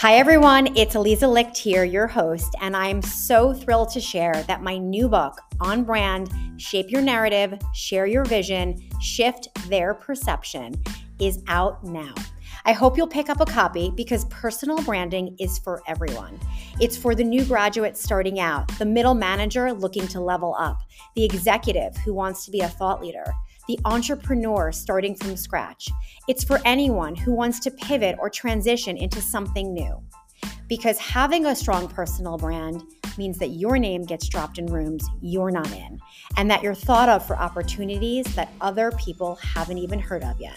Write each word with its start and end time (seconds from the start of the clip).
Hi, 0.00 0.14
everyone. 0.14 0.74
It's 0.78 0.94
Aliza 0.94 1.30
Licht 1.30 1.58
here, 1.58 1.84
your 1.84 2.06
host, 2.06 2.56
and 2.62 2.74
I'm 2.74 3.02
so 3.02 3.52
thrilled 3.52 3.90
to 3.90 4.00
share 4.00 4.32
that 4.48 4.62
my 4.62 4.78
new 4.78 5.10
book, 5.10 5.38
On 5.60 5.84
Brand 5.84 6.30
Shape 6.56 6.90
Your 6.90 7.02
Narrative, 7.02 7.58
Share 7.74 8.06
Your 8.06 8.24
Vision, 8.24 8.80
Shift 8.98 9.50
Their 9.68 9.92
Perception, 9.92 10.72
is 11.18 11.42
out 11.48 11.84
now. 11.84 12.14
I 12.64 12.72
hope 12.72 12.96
you'll 12.96 13.08
pick 13.08 13.28
up 13.28 13.42
a 13.42 13.44
copy 13.44 13.92
because 13.94 14.24
personal 14.30 14.82
branding 14.84 15.36
is 15.38 15.58
for 15.58 15.82
everyone. 15.86 16.40
It's 16.80 16.96
for 16.96 17.14
the 17.14 17.22
new 17.22 17.44
graduate 17.44 17.98
starting 17.98 18.40
out, 18.40 18.68
the 18.78 18.86
middle 18.86 19.12
manager 19.12 19.70
looking 19.70 20.08
to 20.08 20.20
level 20.22 20.56
up, 20.58 20.80
the 21.14 21.26
executive 21.26 21.94
who 21.98 22.14
wants 22.14 22.46
to 22.46 22.50
be 22.50 22.60
a 22.60 22.68
thought 22.68 23.02
leader 23.02 23.34
the 23.68 23.78
entrepreneur 23.84 24.72
starting 24.72 25.14
from 25.14 25.36
scratch. 25.36 25.88
It's 26.28 26.44
for 26.44 26.60
anyone 26.64 27.14
who 27.14 27.32
wants 27.32 27.60
to 27.60 27.70
pivot 27.70 28.16
or 28.18 28.30
transition 28.30 28.96
into 28.96 29.20
something 29.20 29.72
new. 29.72 30.02
Because 30.68 30.98
having 30.98 31.46
a 31.46 31.56
strong 31.56 31.88
personal 31.88 32.36
brand 32.36 32.82
means 33.18 33.38
that 33.38 33.48
your 33.48 33.78
name 33.78 34.04
gets 34.04 34.28
dropped 34.28 34.58
in 34.58 34.66
rooms 34.66 35.06
you're 35.20 35.50
not 35.50 35.70
in, 35.72 35.98
and 36.36 36.50
that 36.50 36.62
you're 36.62 36.74
thought 36.74 37.08
of 37.08 37.26
for 37.26 37.36
opportunities 37.36 38.24
that 38.34 38.52
other 38.60 38.92
people 38.92 39.34
haven't 39.36 39.78
even 39.78 39.98
heard 39.98 40.22
of 40.22 40.40
yet. 40.40 40.56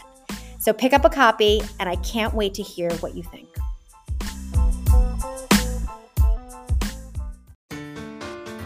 So 0.59 0.72
pick 0.72 0.94
up 0.94 1.04
a 1.04 1.09
copy, 1.09 1.62
and 1.80 1.90
I 1.90 1.95
can't 1.98 2.34
wait 2.34 2.54
to 2.54 2.62
hear 2.62 2.92
what 2.95 3.16
you 3.16 3.23
think. 3.23 3.50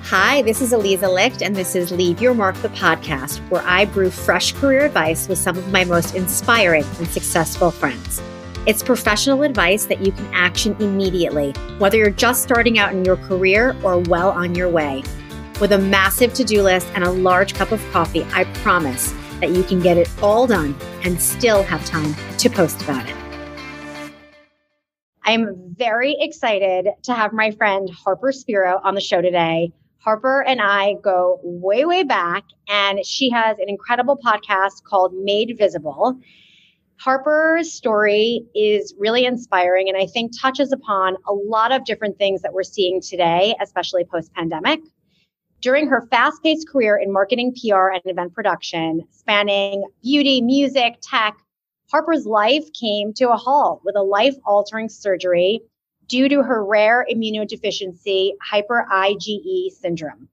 Hi, 0.09 0.41
this 0.43 0.61
is 0.61 0.71
Aliza 0.71 1.13
Licht, 1.13 1.41
and 1.41 1.53
this 1.53 1.75
is 1.75 1.91
Leave 1.91 2.21
Your 2.21 2.34
Mark, 2.34 2.55
the 2.61 2.70
podcast, 2.70 3.39
where 3.49 3.61
I 3.63 3.84
brew 3.84 4.09
fresh 4.09 4.53
career 4.53 4.85
advice 4.85 5.27
with 5.27 5.38
some 5.38 5.57
of 5.57 5.70
my 5.70 5.84
most 5.84 6.15
inspiring 6.15 6.85
and 6.98 7.09
successful 7.09 7.71
friends. 7.71 8.21
It's 8.65 8.82
professional 8.82 9.43
advice 9.43 9.84
that 9.87 9.99
you 9.99 10.13
can 10.13 10.26
action 10.34 10.77
immediately, 10.79 11.51
whether 11.79 11.98
you're 11.98 12.09
just 12.09 12.41
starting 12.41 12.79
out 12.79 12.93
in 12.93 13.04
your 13.04 13.17
career 13.17 13.76
or 13.84 13.99
well 13.99 14.29
on 14.29 14.55
your 14.55 14.70
way. 14.70 15.04
With 15.59 15.73
a 15.73 15.77
massive 15.77 16.34
to 16.35 16.45
do 16.45 16.63
list 16.63 16.87
and 16.95 17.04
a 17.04 17.12
large 17.12 17.54
cup 17.54 17.73
of 17.73 17.85
coffee, 17.91 18.26
I 18.32 18.45
promise 18.63 19.13
that 19.41 19.49
you 19.49 19.63
can 19.63 19.82
get 19.82 19.98
it 19.98 20.10
all 20.23 20.48
done 20.48 20.73
and 21.04 21.21
still 21.21 21.63
have 21.63 21.85
time 21.85 22.15
to 22.37 22.49
post 22.49 22.82
about 22.82 23.05
it. 23.10 23.15
I 25.26 25.32
am 25.32 25.76
very 25.76 26.15
excited 26.17 26.87
to 27.04 27.13
have 27.13 27.34
my 27.34 27.51
friend 27.51 27.89
Harper 27.89 28.32
Spero 28.32 28.79
on 28.85 28.95
the 28.95 29.01
show 29.01 29.21
today. 29.21 29.73
Harper 30.08 30.41
and 30.41 30.62
I 30.62 30.94
go 31.04 31.38
way, 31.44 31.84
way 31.84 32.04
back, 32.04 32.46
and 32.70 33.05
she 33.05 33.30
has 33.30 33.60
an 33.60 33.68
incredible 33.68 34.18
podcast 34.18 34.86
called 34.86 35.13
Made 35.13 35.58
Visible. 35.58 36.18
Harper's 36.96 37.74
story 37.74 38.46
is 38.55 38.96
really 38.98 39.26
inspiring 39.26 39.90
and 39.90 39.98
I 39.98 40.05
think 40.05 40.32
touches 40.40 40.72
upon 40.72 41.18
a 41.28 41.34
lot 41.34 41.74
of 41.74 41.84
different 41.84 42.18
things 42.18 42.41
that 42.44 42.54
we're 42.54 42.63
seeing 42.63 43.02
today, 43.02 43.54
especially 43.62 44.05
post 44.05 44.32
pandemic. 44.34 44.80
During 45.60 45.90
her 45.90 46.08
fast 46.10 46.41
paced 46.41 46.70
career 46.70 46.96
in 46.96 47.12
marketing, 47.12 47.54
PR, 47.62 47.90
and 47.90 48.02
event 48.05 48.34
production, 48.34 49.02
spanning 49.12 49.84
beauty, 50.02 50.40
music, 50.40 51.00
tech, 51.02 51.35
Harper's 51.91 52.26
life 52.26 52.63
came 52.72 53.12
to 53.16 53.30
a 53.32 53.35
halt 53.35 53.82
with 53.84 53.98
a 53.98 54.04
life 54.04 54.35
altering 54.46 54.88
surgery 54.88 55.60
due 56.08 56.30
to 56.30 56.41
her 56.41 56.63
rare 56.63 57.05
immunodeficiency 57.12 58.32
hyper 58.41 58.86
IgE 58.91 59.72
syndrome. 59.72 60.30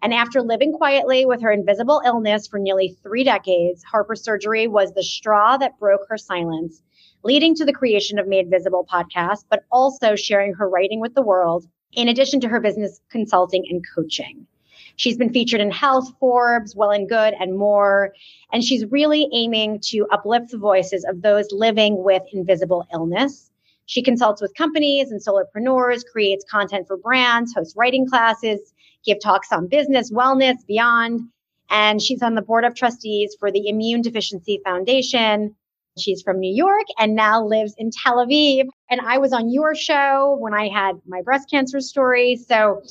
And 0.00 0.14
after 0.14 0.42
living 0.42 0.72
quietly 0.72 1.26
with 1.26 1.42
her 1.42 1.50
invisible 1.50 2.00
illness 2.04 2.46
for 2.46 2.58
nearly 2.58 2.96
three 3.02 3.24
decades, 3.24 3.82
Harper's 3.82 4.22
surgery 4.22 4.68
was 4.68 4.92
the 4.92 5.02
straw 5.02 5.56
that 5.56 5.78
broke 5.80 6.02
her 6.08 6.16
silence, 6.16 6.82
leading 7.24 7.56
to 7.56 7.64
the 7.64 7.72
creation 7.72 8.18
of 8.18 8.28
Made 8.28 8.48
Visible 8.48 8.86
podcast, 8.88 9.44
but 9.50 9.64
also 9.72 10.14
sharing 10.14 10.54
her 10.54 10.68
writing 10.68 11.00
with 11.00 11.14
the 11.14 11.22
world, 11.22 11.66
in 11.92 12.06
addition 12.08 12.40
to 12.40 12.48
her 12.48 12.60
business 12.60 13.00
consulting 13.10 13.64
and 13.68 13.84
coaching. 13.94 14.46
She's 14.94 15.16
been 15.16 15.32
featured 15.32 15.60
in 15.60 15.70
Health, 15.70 16.12
Forbes, 16.20 16.76
Well 16.76 16.90
and 16.90 17.08
Good, 17.08 17.34
and 17.38 17.56
more. 17.56 18.12
And 18.52 18.62
she's 18.62 18.84
really 18.86 19.28
aiming 19.32 19.80
to 19.90 20.06
uplift 20.12 20.50
the 20.50 20.58
voices 20.58 21.04
of 21.04 21.22
those 21.22 21.48
living 21.50 22.02
with 22.02 22.22
invisible 22.32 22.86
illness 22.92 23.50
she 23.88 24.02
consults 24.02 24.42
with 24.42 24.54
companies 24.54 25.10
and 25.10 25.18
solopreneurs, 25.18 26.02
creates 26.12 26.44
content 26.50 26.86
for 26.86 26.98
brands, 26.98 27.54
hosts 27.54 27.74
writing 27.74 28.06
classes, 28.06 28.60
give 29.02 29.16
talks 29.18 29.50
on 29.50 29.66
business, 29.66 30.12
wellness, 30.12 30.56
beyond. 30.66 31.22
And 31.70 32.00
she's 32.00 32.22
on 32.22 32.34
the 32.34 32.42
board 32.42 32.64
of 32.64 32.74
trustees 32.74 33.34
for 33.40 33.50
the 33.50 33.66
Immune 33.66 34.02
Deficiency 34.02 34.60
Foundation. 34.62 35.56
She's 35.96 36.20
from 36.20 36.38
New 36.38 36.54
York 36.54 36.84
and 36.98 37.14
now 37.14 37.42
lives 37.42 37.74
in 37.78 37.90
Tel 37.90 38.18
Aviv. 38.18 38.66
And 38.90 39.00
I 39.00 39.16
was 39.16 39.32
on 39.32 39.50
your 39.50 39.74
show 39.74 40.36
when 40.38 40.52
I 40.52 40.68
had 40.68 41.00
my 41.06 41.22
breast 41.22 41.48
cancer 41.50 41.80
story. 41.80 42.36
So, 42.36 42.82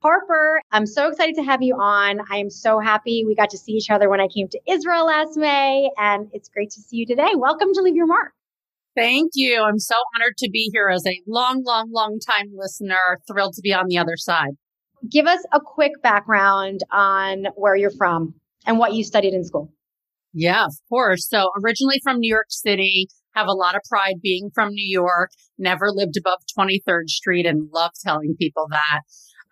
Harper, 0.00 0.62
I'm 0.70 0.86
so 0.86 1.08
excited 1.08 1.34
to 1.34 1.42
have 1.42 1.60
you 1.60 1.74
on. 1.74 2.20
I 2.30 2.36
am 2.36 2.50
so 2.50 2.78
happy 2.78 3.24
we 3.26 3.34
got 3.34 3.50
to 3.50 3.58
see 3.58 3.72
each 3.72 3.90
other 3.90 4.08
when 4.08 4.20
I 4.20 4.28
came 4.28 4.46
to 4.50 4.60
Israel 4.68 5.06
last 5.06 5.36
May. 5.36 5.90
And 5.98 6.30
it's 6.32 6.48
great 6.48 6.70
to 6.70 6.80
see 6.80 6.98
you 6.98 7.06
today. 7.06 7.30
Welcome 7.34 7.74
to 7.74 7.82
Leave 7.82 7.96
Your 7.96 8.06
Mark. 8.06 8.35
Thank 8.96 9.32
you. 9.34 9.62
I'm 9.62 9.78
so 9.78 9.94
honored 10.14 10.36
to 10.38 10.48
be 10.50 10.70
here 10.72 10.88
as 10.88 11.06
a 11.06 11.20
long, 11.26 11.62
long, 11.64 11.90
long 11.92 12.18
time 12.18 12.46
listener. 12.56 13.20
Thrilled 13.30 13.52
to 13.54 13.60
be 13.62 13.72
on 13.72 13.84
the 13.88 13.98
other 13.98 14.16
side. 14.16 14.52
Give 15.10 15.26
us 15.26 15.40
a 15.52 15.60
quick 15.60 15.92
background 16.02 16.80
on 16.90 17.44
where 17.56 17.76
you're 17.76 17.90
from 17.90 18.34
and 18.66 18.78
what 18.78 18.94
you 18.94 19.04
studied 19.04 19.34
in 19.34 19.44
school. 19.44 19.70
Yeah, 20.32 20.64
of 20.64 20.74
course. 20.88 21.28
So 21.28 21.50
originally 21.62 22.00
from 22.02 22.18
New 22.18 22.28
York 22.28 22.46
City, 22.48 23.08
have 23.34 23.46
a 23.46 23.52
lot 23.52 23.76
of 23.76 23.82
pride 23.88 24.16
being 24.22 24.50
from 24.54 24.70
New 24.70 24.90
York, 24.90 25.30
never 25.58 25.90
lived 25.90 26.16
above 26.16 26.38
23rd 26.58 27.08
Street 27.08 27.44
and 27.44 27.68
love 27.72 27.90
telling 28.02 28.34
people 28.38 28.66
that. 28.70 29.02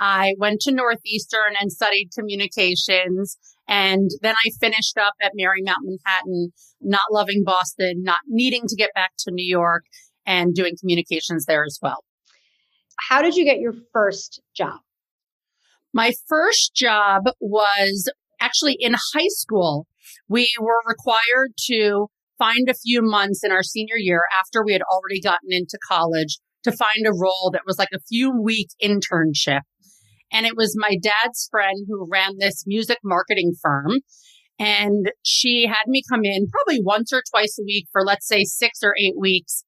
I 0.00 0.34
went 0.38 0.60
to 0.62 0.72
Northeastern 0.72 1.54
and 1.60 1.70
studied 1.70 2.10
communications 2.16 3.36
and 3.68 4.10
then 4.22 4.34
I 4.34 4.50
finished 4.60 4.98
up 4.98 5.14
at 5.22 5.32
Marymount 5.38 5.82
Manhattan, 5.82 6.52
not 6.80 7.02
loving 7.10 7.42
Boston, 7.44 8.02
not 8.02 8.20
needing 8.28 8.62
to 8.68 8.76
get 8.76 8.90
back 8.94 9.12
to 9.20 9.32
New 9.32 9.46
York 9.46 9.84
and 10.26 10.54
doing 10.54 10.74
communications 10.78 11.46
there 11.46 11.64
as 11.64 11.78
well. 11.80 12.04
How 13.08 13.22
did 13.22 13.36
you 13.36 13.44
get 13.44 13.58
your 13.58 13.74
first 13.92 14.40
job? 14.56 14.80
My 15.92 16.12
first 16.28 16.74
job 16.74 17.22
was 17.40 18.10
actually 18.40 18.76
in 18.78 18.94
high 19.14 19.28
school. 19.28 19.86
We 20.28 20.52
were 20.60 20.80
required 20.86 21.52
to 21.66 22.08
find 22.38 22.68
a 22.68 22.74
few 22.74 23.00
months 23.00 23.42
in 23.44 23.52
our 23.52 23.62
senior 23.62 23.96
year 23.96 24.22
after 24.40 24.64
we 24.64 24.72
had 24.72 24.82
already 24.82 25.20
gotten 25.20 25.50
into 25.50 25.78
college 25.88 26.38
to 26.64 26.72
find 26.72 27.06
a 27.06 27.12
role 27.12 27.50
that 27.52 27.62
was 27.66 27.78
like 27.78 27.90
a 27.94 28.00
few 28.08 28.32
week 28.42 28.68
internship. 28.82 29.60
And 30.32 30.46
it 30.46 30.56
was 30.56 30.76
my 30.76 30.96
dad's 31.00 31.48
friend 31.50 31.86
who 31.88 32.08
ran 32.10 32.38
this 32.38 32.64
music 32.66 32.98
marketing 33.04 33.52
firm. 33.60 34.00
And 34.58 35.10
she 35.22 35.66
had 35.66 35.86
me 35.86 36.02
come 36.08 36.24
in 36.24 36.46
probably 36.48 36.80
once 36.82 37.12
or 37.12 37.22
twice 37.30 37.58
a 37.60 37.64
week 37.64 37.86
for, 37.92 38.04
let's 38.04 38.26
say, 38.26 38.44
six 38.44 38.80
or 38.82 38.94
eight 38.98 39.14
weeks. 39.18 39.64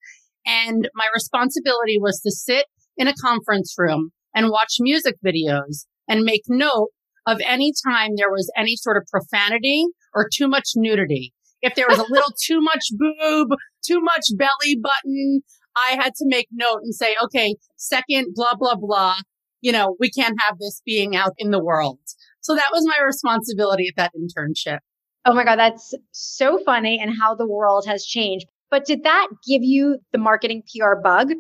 And 0.47 0.89
my 0.95 1.07
responsibility 1.13 1.99
was 1.99 2.21
to 2.21 2.31
sit 2.31 2.67
in 2.97 3.09
a 3.09 3.15
conference 3.15 3.75
room 3.77 4.11
and 4.35 4.51
watch 4.51 4.77
music 4.81 5.17
videos 5.25 5.87
and 6.09 6.23
make 6.23 6.43
note 6.49 6.91
of 7.27 7.41
any 7.45 7.73
time 7.87 8.13
there 8.17 8.31
was 8.31 8.51
any 8.57 8.77
sort 8.77 8.97
of 8.97 9.09
profanity 9.11 9.87
or 10.15 10.29
too 10.33 10.47
much 10.47 10.71
nudity. 10.77 11.33
If 11.63 11.75
there 11.75 11.89
was 11.89 11.99
a 11.99 12.07
little 12.09 12.33
too 12.45 12.61
much 12.61 12.85
boob, 12.93 13.49
too 13.85 14.01
much 14.01 14.25
belly 14.37 14.79
button, 14.81 15.41
I 15.77 15.97
had 16.01 16.15
to 16.15 16.25
make 16.27 16.47
note 16.53 16.81
and 16.83 16.95
say, 16.95 17.17
okay, 17.25 17.57
second, 17.77 18.35
blah, 18.35 18.55
blah, 18.57 18.77
blah 18.79 19.17
you 19.61 19.73
know, 19.73 19.97
we 19.99 20.11
can't 20.11 20.37
have 20.47 20.59
this 20.59 20.83
being 20.85 21.17
out 21.17 21.33
in 21.39 21.51
the 21.51 21.63
world. 21.63 21.99
So 22.41 22.55
that 22.55 22.71
was 22.73 22.87
my 22.87 23.05
responsibility 23.05 23.89
at 23.89 23.97
that 23.97 24.13
internship. 24.15 24.79
Oh 25.25 25.35
my 25.35 25.45
God, 25.45 25.59
that's 25.59 25.95
so 26.13 26.59
funny 26.65 27.01
and 27.03 27.13
how 27.21 27.35
the 27.35 27.49
world 27.49 27.85
has 27.87 28.05
changed. 28.05 28.47
But 28.71 28.85
did 28.85 29.03
that 29.05 29.29
give 29.47 29.63
you 29.63 29.99
the 30.13 30.19
marketing 30.19 30.63
PR 30.63 30.95
bug? 31.03 31.31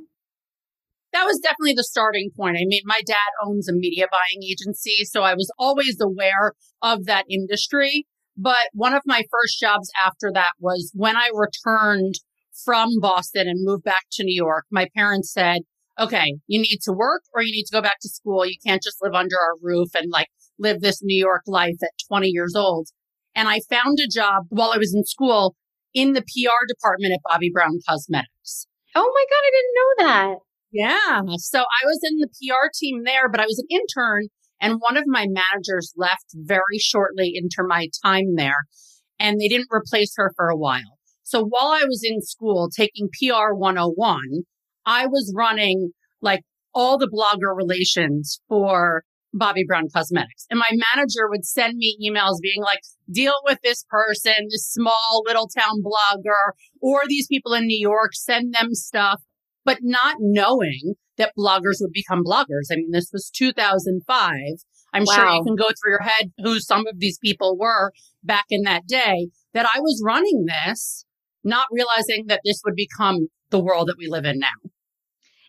That 1.12 1.24
was 1.24 1.38
definitely 1.38 1.74
the 1.74 1.84
starting 1.84 2.30
point. 2.36 2.56
I 2.56 2.64
mean, 2.66 2.82
my 2.84 3.00
dad 3.06 3.16
owns 3.44 3.68
a 3.68 3.72
media 3.72 4.06
buying 4.10 4.42
agency, 4.42 5.04
so 5.04 5.22
I 5.22 5.34
was 5.34 5.50
always 5.58 5.96
aware 6.00 6.52
of 6.82 7.06
that 7.06 7.24
industry. 7.30 8.06
But 8.36 8.68
one 8.72 8.92
of 8.92 9.02
my 9.06 9.22
first 9.30 9.58
jobs 9.60 9.90
after 10.04 10.30
that 10.34 10.52
was 10.58 10.92
when 10.94 11.16
I 11.16 11.30
returned 11.32 12.16
from 12.64 12.90
Boston 13.00 13.48
and 13.48 13.64
moved 13.64 13.84
back 13.84 14.04
to 14.12 14.24
New 14.24 14.34
York. 14.34 14.64
My 14.70 14.88
parents 14.94 15.32
said, 15.32 15.62
okay, 15.98 16.36
you 16.46 16.60
need 16.60 16.78
to 16.82 16.92
work 16.92 17.22
or 17.34 17.42
you 17.42 17.52
need 17.52 17.64
to 17.64 17.76
go 17.76 17.82
back 17.82 17.98
to 18.02 18.08
school. 18.08 18.46
You 18.46 18.56
can't 18.64 18.82
just 18.82 18.98
live 19.00 19.14
under 19.14 19.36
our 19.36 19.54
roof 19.62 19.90
and 19.94 20.10
like 20.10 20.28
live 20.58 20.80
this 20.80 21.02
New 21.02 21.18
York 21.18 21.42
life 21.46 21.76
at 21.82 21.90
20 22.08 22.28
years 22.28 22.54
old. 22.56 22.88
And 23.34 23.48
I 23.48 23.60
found 23.68 23.98
a 23.98 24.08
job 24.08 24.44
while 24.48 24.72
I 24.74 24.78
was 24.78 24.94
in 24.94 25.04
school 25.04 25.54
in 25.94 26.12
the 26.12 26.22
PR 26.22 26.66
department 26.68 27.14
at 27.14 27.20
Bobbi 27.30 27.52
Brown 27.52 27.78
Cosmetics. 27.88 28.66
Oh 28.94 29.12
my 29.14 29.24
God, 29.30 29.42
I 29.44 29.50
didn't 29.52 29.74
know 29.74 30.06
that. 30.06 30.38
Yeah. 30.72 31.36
So 31.38 31.60
I 31.60 31.86
was 31.86 32.00
in 32.02 32.18
the 32.18 32.28
PR 32.28 32.70
team 32.78 33.04
there, 33.04 33.28
but 33.28 33.40
I 33.40 33.46
was 33.46 33.58
an 33.58 33.66
intern 33.70 34.28
and 34.60 34.80
one 34.80 34.96
of 34.96 35.04
my 35.06 35.26
managers 35.28 35.92
left 35.96 36.26
very 36.34 36.78
shortly 36.78 37.32
into 37.34 37.66
my 37.66 37.88
time 38.04 38.36
there 38.36 38.64
and 39.18 39.40
they 39.40 39.48
didn't 39.48 39.68
replace 39.70 40.14
her 40.16 40.32
for 40.36 40.48
a 40.48 40.56
while. 40.56 40.98
So 41.22 41.44
while 41.44 41.68
I 41.68 41.84
was 41.84 42.02
in 42.04 42.22
school 42.22 42.68
taking 42.74 43.08
PR 43.08 43.52
101, 43.52 44.20
I 44.86 45.06
was 45.06 45.32
running 45.36 45.90
like 46.22 46.40
all 46.72 46.96
the 46.98 47.08
blogger 47.08 47.54
relations 47.56 48.40
for 48.48 49.02
Bobbi 49.34 49.66
Brown 49.66 49.88
Cosmetics. 49.92 50.46
And 50.50 50.58
my 50.58 50.70
manager 50.94 51.28
would 51.28 51.44
send 51.44 51.76
me 51.76 51.96
emails 52.02 52.40
being 52.40 52.62
like, 52.62 52.80
deal 53.10 53.34
with 53.44 53.58
this 53.62 53.84
person, 53.88 54.48
this 54.50 54.68
small 54.68 55.22
little 55.26 55.48
town 55.48 55.82
blogger, 55.82 56.52
or 56.80 57.02
these 57.06 57.26
people 57.26 57.52
in 57.54 57.66
New 57.66 57.78
York, 57.78 58.14
send 58.14 58.54
them 58.54 58.74
stuff, 58.74 59.22
but 59.64 59.78
not 59.82 60.16
knowing 60.20 60.94
that 61.18 61.32
bloggers 61.36 61.80
would 61.80 61.92
become 61.92 62.24
bloggers. 62.24 62.68
I 62.70 62.76
mean, 62.76 62.90
this 62.92 63.10
was 63.12 63.30
2005. 63.34 64.32
I'm 64.92 65.04
wow. 65.04 65.14
sure 65.14 65.30
you 65.34 65.44
can 65.44 65.56
go 65.56 65.68
through 65.68 65.92
your 65.92 66.02
head 66.02 66.32
who 66.38 66.60
some 66.60 66.86
of 66.86 66.98
these 66.98 67.18
people 67.18 67.56
were 67.58 67.92
back 68.22 68.46
in 68.50 68.62
that 68.62 68.86
day 68.86 69.28
that 69.52 69.66
I 69.66 69.80
was 69.80 70.02
running 70.04 70.46
this, 70.46 71.04
not 71.42 71.68
realizing 71.70 72.26
that 72.28 72.40
this 72.44 72.60
would 72.64 72.74
become 72.74 73.28
the 73.50 73.62
world 73.62 73.88
that 73.88 73.96
we 73.98 74.08
live 74.08 74.24
in 74.24 74.38
now 74.38 74.70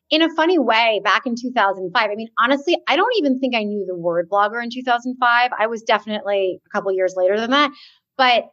in 0.10 0.22
a 0.22 0.34
funny 0.36 0.58
way 0.58 1.02
back 1.04 1.26
in 1.26 1.36
2005 1.36 2.10
i 2.10 2.16
mean 2.16 2.30
honestly 2.40 2.78
i 2.88 2.96
don't 2.96 3.14
even 3.18 3.40
think 3.40 3.56
i 3.56 3.64
knew 3.64 3.86
the 3.86 3.96
word 3.96 4.30
blogger 4.30 4.64
in 4.64 4.70
2005 4.70 5.52
i 5.60 5.68
was 5.68 5.82
definitely 5.82 6.60
a 6.66 6.70
couple 6.70 6.92
years 6.92 7.14
later 7.18 7.40
than 7.40 7.52
that. 7.52 7.72
But 8.18 8.46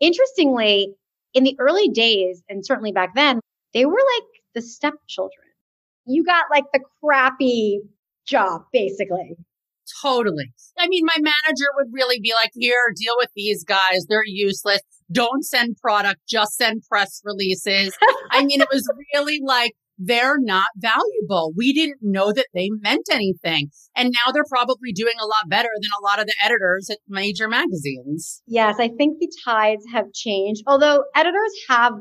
interestingly 0.00 0.94
in 1.34 1.44
the 1.44 1.56
early 1.58 1.88
days 1.88 2.42
and 2.48 2.64
certainly 2.64 2.92
back 2.92 3.14
then 3.14 3.40
they 3.74 3.84
were 3.84 3.92
like 3.92 4.28
the 4.54 4.62
stepchildren. 4.62 5.46
You 6.06 6.24
got 6.24 6.46
like 6.50 6.64
the 6.72 6.80
crappy 7.04 7.80
job 8.26 8.62
basically. 8.72 9.36
Totally. 10.02 10.52
I 10.78 10.88
mean 10.88 11.04
my 11.04 11.16
manager 11.18 11.66
would 11.76 11.88
really 11.92 12.20
be 12.20 12.32
like 12.34 12.50
here 12.54 12.74
deal 12.96 13.14
with 13.18 13.30
these 13.36 13.64
guys. 13.64 14.06
They're 14.08 14.22
useless. 14.24 14.80
Don't 15.12 15.44
send 15.44 15.76
product. 15.76 16.20
Just 16.28 16.56
send 16.56 16.82
press 16.90 17.20
releases. 17.24 17.96
I 18.30 18.44
mean 18.44 18.60
it 18.60 18.68
was 18.72 18.90
really 19.14 19.40
like 19.44 19.72
they're 20.00 20.38
not 20.40 20.66
valuable. 20.76 21.52
We 21.54 21.72
didn't 21.72 21.98
know 22.00 22.32
that 22.32 22.46
they 22.54 22.70
meant 22.80 23.06
anything. 23.12 23.70
And 23.94 24.12
now 24.12 24.32
they're 24.32 24.44
probably 24.48 24.92
doing 24.92 25.14
a 25.20 25.26
lot 25.26 25.48
better 25.48 25.68
than 25.80 25.90
a 26.00 26.04
lot 26.04 26.18
of 26.18 26.26
the 26.26 26.34
editors 26.42 26.88
at 26.90 26.98
major 27.06 27.48
magazines. 27.48 28.42
Yes, 28.46 28.76
I 28.80 28.88
think 28.88 29.18
the 29.18 29.30
tides 29.44 29.84
have 29.92 30.12
changed, 30.12 30.62
although 30.66 31.04
editors 31.14 31.52
have 31.68 31.92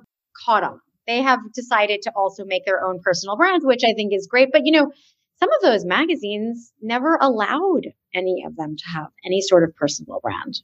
caught 0.46 0.64
on. 0.64 0.80
They 1.08 1.22
have 1.22 1.40
decided 1.54 2.04
to 2.04 2.12
also 2.16 2.46
make 2.46 2.66
their 2.66 2.84
own 2.86 3.00
personal 3.04 3.36
brands, 3.36 3.66
which 3.66 3.82
I 3.84 3.94
think 3.94 4.14
is 4.14 4.28
great. 4.30 4.50
But, 4.54 4.62
you 4.64 4.72
know, 4.72 4.92
some 5.40 5.50
of 5.52 5.62
those 5.62 5.86
magazines 5.86 6.72
never 6.82 7.18
allowed 7.20 7.88
any 8.14 8.44
of 8.46 8.56
them 8.56 8.76
to 8.78 8.84
have 8.94 9.08
any 9.26 9.42
sort 9.42 9.64
of 9.64 9.76
personal 9.76 10.20
brand. 10.22 10.62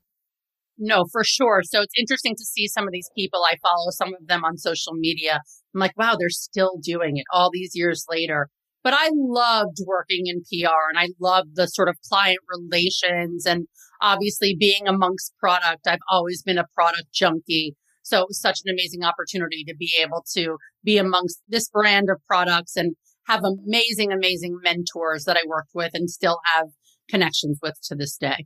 No, 0.77 1.05
for 1.11 1.23
sure. 1.23 1.61
So 1.63 1.81
it's 1.81 1.93
interesting 1.97 2.35
to 2.35 2.43
see 2.43 2.67
some 2.67 2.85
of 2.85 2.91
these 2.91 3.09
people. 3.15 3.41
I 3.43 3.55
follow 3.61 3.91
some 3.91 4.09
of 4.09 4.27
them 4.27 4.43
on 4.43 4.57
social 4.57 4.93
media. 4.93 5.41
I'm 5.73 5.79
like, 5.79 5.97
wow, 5.97 6.15
they're 6.19 6.29
still 6.29 6.77
doing 6.81 7.17
it 7.17 7.25
all 7.31 7.49
these 7.51 7.71
years 7.73 8.05
later. 8.09 8.49
But 8.83 8.93
I 8.93 9.09
loved 9.13 9.77
working 9.87 10.27
in 10.27 10.41
PR 10.41 10.89
and 10.89 10.99
I 10.99 11.09
loved 11.19 11.55
the 11.55 11.65
sort 11.65 11.89
of 11.89 11.95
client 12.07 12.39
relations 12.47 13.45
and 13.45 13.67
obviously 14.01 14.55
being 14.59 14.87
amongst 14.87 15.33
product. 15.39 15.87
I've 15.87 15.99
always 16.09 16.43
been 16.43 16.57
a 16.57 16.67
product 16.75 17.11
junkie. 17.13 17.75
So 18.03 18.21
it 18.21 18.27
was 18.27 18.39
such 18.39 18.59
an 18.63 18.71
amazing 18.71 19.03
opportunity 19.03 19.63
to 19.63 19.75
be 19.75 19.91
able 19.99 20.23
to 20.35 20.57
be 20.83 20.97
amongst 20.97 21.41
this 21.47 21.69
brand 21.69 22.09
of 22.11 22.21
products 22.27 22.75
and 22.75 22.95
have 23.27 23.43
amazing, 23.43 24.11
amazing 24.11 24.59
mentors 24.61 25.23
that 25.23 25.37
I 25.37 25.47
worked 25.47 25.71
with 25.73 25.91
and 25.95 26.09
still 26.09 26.39
have 26.53 26.67
connections 27.09 27.59
with 27.63 27.75
to 27.85 27.95
this 27.95 28.17
day. 28.17 28.45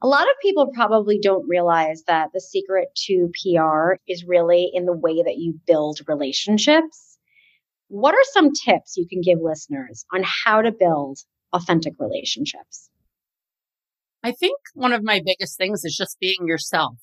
A 0.00 0.06
lot 0.06 0.22
of 0.22 0.36
people 0.40 0.70
probably 0.72 1.18
don't 1.20 1.48
realize 1.48 2.04
that 2.06 2.28
the 2.32 2.40
secret 2.40 2.88
to 3.06 3.30
PR 3.42 3.94
is 4.06 4.24
really 4.24 4.70
in 4.72 4.84
the 4.84 4.96
way 4.96 5.22
that 5.24 5.38
you 5.38 5.58
build 5.66 5.98
relationships. 6.06 7.18
What 7.88 8.14
are 8.14 8.32
some 8.32 8.52
tips 8.52 8.96
you 8.96 9.08
can 9.08 9.22
give 9.22 9.40
listeners 9.42 10.04
on 10.14 10.22
how 10.44 10.62
to 10.62 10.70
build 10.70 11.18
authentic 11.52 11.94
relationships? 11.98 12.90
I 14.22 14.30
think 14.30 14.58
one 14.74 14.92
of 14.92 15.02
my 15.02 15.20
biggest 15.24 15.56
things 15.56 15.84
is 15.84 15.96
just 15.96 16.18
being 16.20 16.46
yourself 16.46 16.94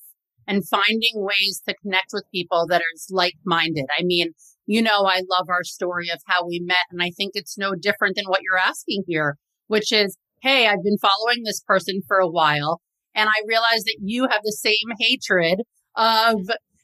and 0.46 0.66
finding 0.66 1.16
ways 1.16 1.62
to 1.68 1.74
connect 1.82 2.10
with 2.14 2.24
people 2.32 2.66
that 2.68 2.80
are 2.80 2.96
like 3.10 3.34
minded. 3.44 3.86
I 3.98 4.04
mean, 4.04 4.32
you 4.64 4.80
know, 4.80 5.04
I 5.04 5.22
love 5.28 5.48
our 5.50 5.64
story 5.64 6.08
of 6.08 6.20
how 6.26 6.46
we 6.46 6.60
met, 6.60 6.86
and 6.90 7.02
I 7.02 7.10
think 7.10 7.32
it's 7.34 7.58
no 7.58 7.74
different 7.74 8.16
than 8.16 8.26
what 8.26 8.40
you're 8.42 8.58
asking 8.58 9.04
here, 9.06 9.36
which 9.66 9.92
is, 9.92 10.16
Hey, 10.42 10.66
I've 10.66 10.82
been 10.84 10.98
following 10.98 11.42
this 11.44 11.62
person 11.66 12.02
for 12.06 12.18
a 12.18 12.28
while. 12.28 12.80
And 13.16 13.30
I 13.30 13.42
realize 13.46 13.82
that 13.84 13.96
you 14.02 14.28
have 14.30 14.42
the 14.44 14.52
same 14.52 14.94
hatred 15.00 15.62
of 15.96 16.36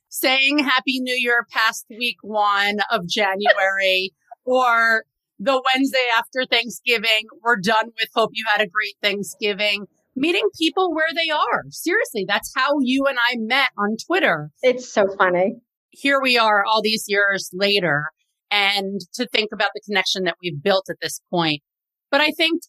saying 0.08 0.58
Happy 0.60 0.98
New 0.98 1.16
Year 1.16 1.46
past 1.50 1.84
week 1.90 2.16
one 2.22 2.78
of 2.90 3.06
January 3.06 4.12
or 4.44 5.04
the 5.38 5.62
Wednesday 5.72 6.06
after 6.16 6.46
Thanksgiving. 6.50 7.26
We're 7.42 7.60
done 7.62 7.86
with 7.86 8.08
hope 8.14 8.30
you 8.32 8.44
had 8.50 8.62
a 8.62 8.68
great 8.68 8.96
Thanksgiving. 9.02 9.84
Meeting 10.16 10.48
people 10.58 10.94
where 10.94 11.08
they 11.14 11.30
are. 11.30 11.64
Seriously, 11.70 12.24
that's 12.26 12.52
how 12.56 12.76
you 12.80 13.06
and 13.06 13.18
I 13.18 13.36
met 13.38 13.70
on 13.78 13.96
Twitter. 14.06 14.50
It's 14.62 14.90
so 14.90 15.06
funny. 15.18 15.56
Here 15.90 16.20
we 16.22 16.38
are 16.38 16.64
all 16.64 16.80
these 16.82 17.04
years 17.08 17.50
later 17.52 18.06
and 18.50 19.00
to 19.14 19.26
think 19.26 19.50
about 19.52 19.70
the 19.74 19.80
connection 19.86 20.24
that 20.24 20.36
we've 20.42 20.62
built 20.62 20.86
at 20.90 20.96
this 21.00 21.20
point. 21.30 21.62
But 22.10 22.20
I 22.20 22.30
think 22.30 22.62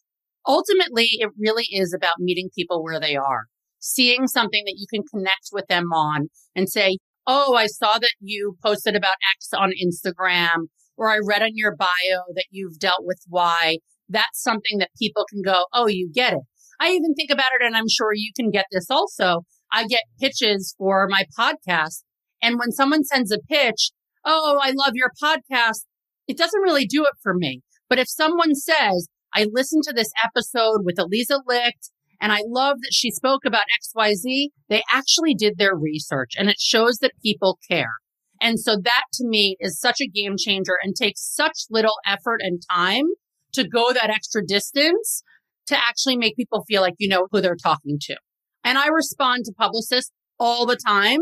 ultimately 0.48 1.08
it 1.12 1.30
really 1.38 1.68
is 1.70 1.94
about 1.94 2.14
meeting 2.20 2.50
people 2.56 2.84
where 2.84 3.00
they 3.00 3.16
are 3.16 3.48
seeing 3.84 4.28
something 4.28 4.64
that 4.66 4.78
you 4.78 4.88
can 4.92 5.04
connect 5.14 5.50
with 5.52 5.68
them 5.68 5.92
on 5.92 6.30
and 6.56 6.70
say, 6.70 6.98
Oh, 7.28 7.56
I 7.56 7.68
saw 7.68 8.00
that 8.00 8.14
you 8.20 8.58
posted 8.64 8.96
about 8.96 9.16
X 9.36 9.50
on 9.54 9.72
Instagram, 9.72 10.68
or 10.98 11.10
I 11.10 11.20
read 11.26 11.42
on 11.42 11.52
your 11.54 11.76
bio 11.76 12.24
that 12.36 12.48
you've 12.50 12.80
dealt 12.80 13.02
with 13.02 13.20
Y. 13.30 13.78
That's 14.10 14.42
something 14.42 14.80
that 14.80 14.90
people 15.00 15.26
can 15.30 15.42
go, 15.42 15.66
Oh, 15.74 15.88
you 15.88 16.10
get 16.14 16.34
it. 16.34 16.40
I 16.80 16.90
even 16.90 17.14
think 17.14 17.30
about 17.30 17.52
it, 17.60 17.66
and 17.66 17.76
I'm 17.76 17.90
sure 17.90 18.14
you 18.14 18.32
can 18.36 18.50
get 18.52 18.66
this 18.72 18.90
also. 18.90 19.42
I 19.72 19.86
get 19.86 20.04
pitches 20.20 20.76
for 20.78 21.08
my 21.10 21.24
podcast. 21.38 22.04
And 22.42 22.60
when 22.60 22.72
someone 22.72 23.04
sends 23.04 23.32
a 23.32 23.40
pitch, 23.50 23.92
Oh, 24.26 24.60
I 24.62 24.70
love 24.70 24.94
your 24.94 25.12
podcast. 25.22 25.86
It 26.28 26.38
doesn't 26.38 26.62
really 26.62 26.86
do 26.86 27.04
it 27.04 27.16
for 27.22 27.34
me. 27.34 27.62
But 27.90 28.00
if 28.00 28.08
someone 28.08 28.56
says, 28.56 29.10
I 29.36 29.48
listened 29.52 29.84
to 29.84 29.94
this 29.94 30.12
episode 30.24 30.82
with 30.84 30.96
Aliza 30.96 31.40
Licht 31.46 31.92
and 32.24 32.32
I 32.32 32.40
love 32.48 32.78
that 32.78 32.94
she 32.94 33.12
spoke 33.12 33.42
about 33.46 33.64
XYZ. 33.98 34.48
They 34.70 34.82
actually 34.90 35.36
did 35.36 35.58
their 35.58 35.76
research 35.76 36.32
and 36.38 36.50
it 36.50 36.56
shows 36.58 37.00
that 37.02 37.12
people 37.22 37.60
care. 37.70 37.96
And 38.42 38.58
so 38.58 38.78
that 38.82 39.04
to 39.16 39.28
me 39.28 39.58
is 39.60 39.78
such 39.78 40.00
a 40.00 40.08
game 40.08 40.36
changer 40.38 40.78
and 40.82 40.96
takes 40.96 41.20
such 41.22 41.66
little 41.70 41.98
effort 42.06 42.40
and 42.40 42.62
time 42.72 43.08
to 43.56 43.68
go 43.68 43.92
that 43.92 44.10
extra 44.10 44.42
distance 44.42 45.22
to 45.68 45.78
actually 45.78 46.16
make 46.16 46.38
people 46.38 46.64
feel 46.66 46.82
like 46.82 46.94
you 46.98 47.10
know 47.10 47.28
who 47.30 47.42
they're 47.42 47.58
talking 47.62 47.98
to. 48.04 48.16
And 48.64 48.78
I 48.78 48.88
respond 48.88 49.44
to 49.46 49.54
publicists 49.58 50.14
all 50.40 50.66
the 50.66 50.78
time 50.78 51.20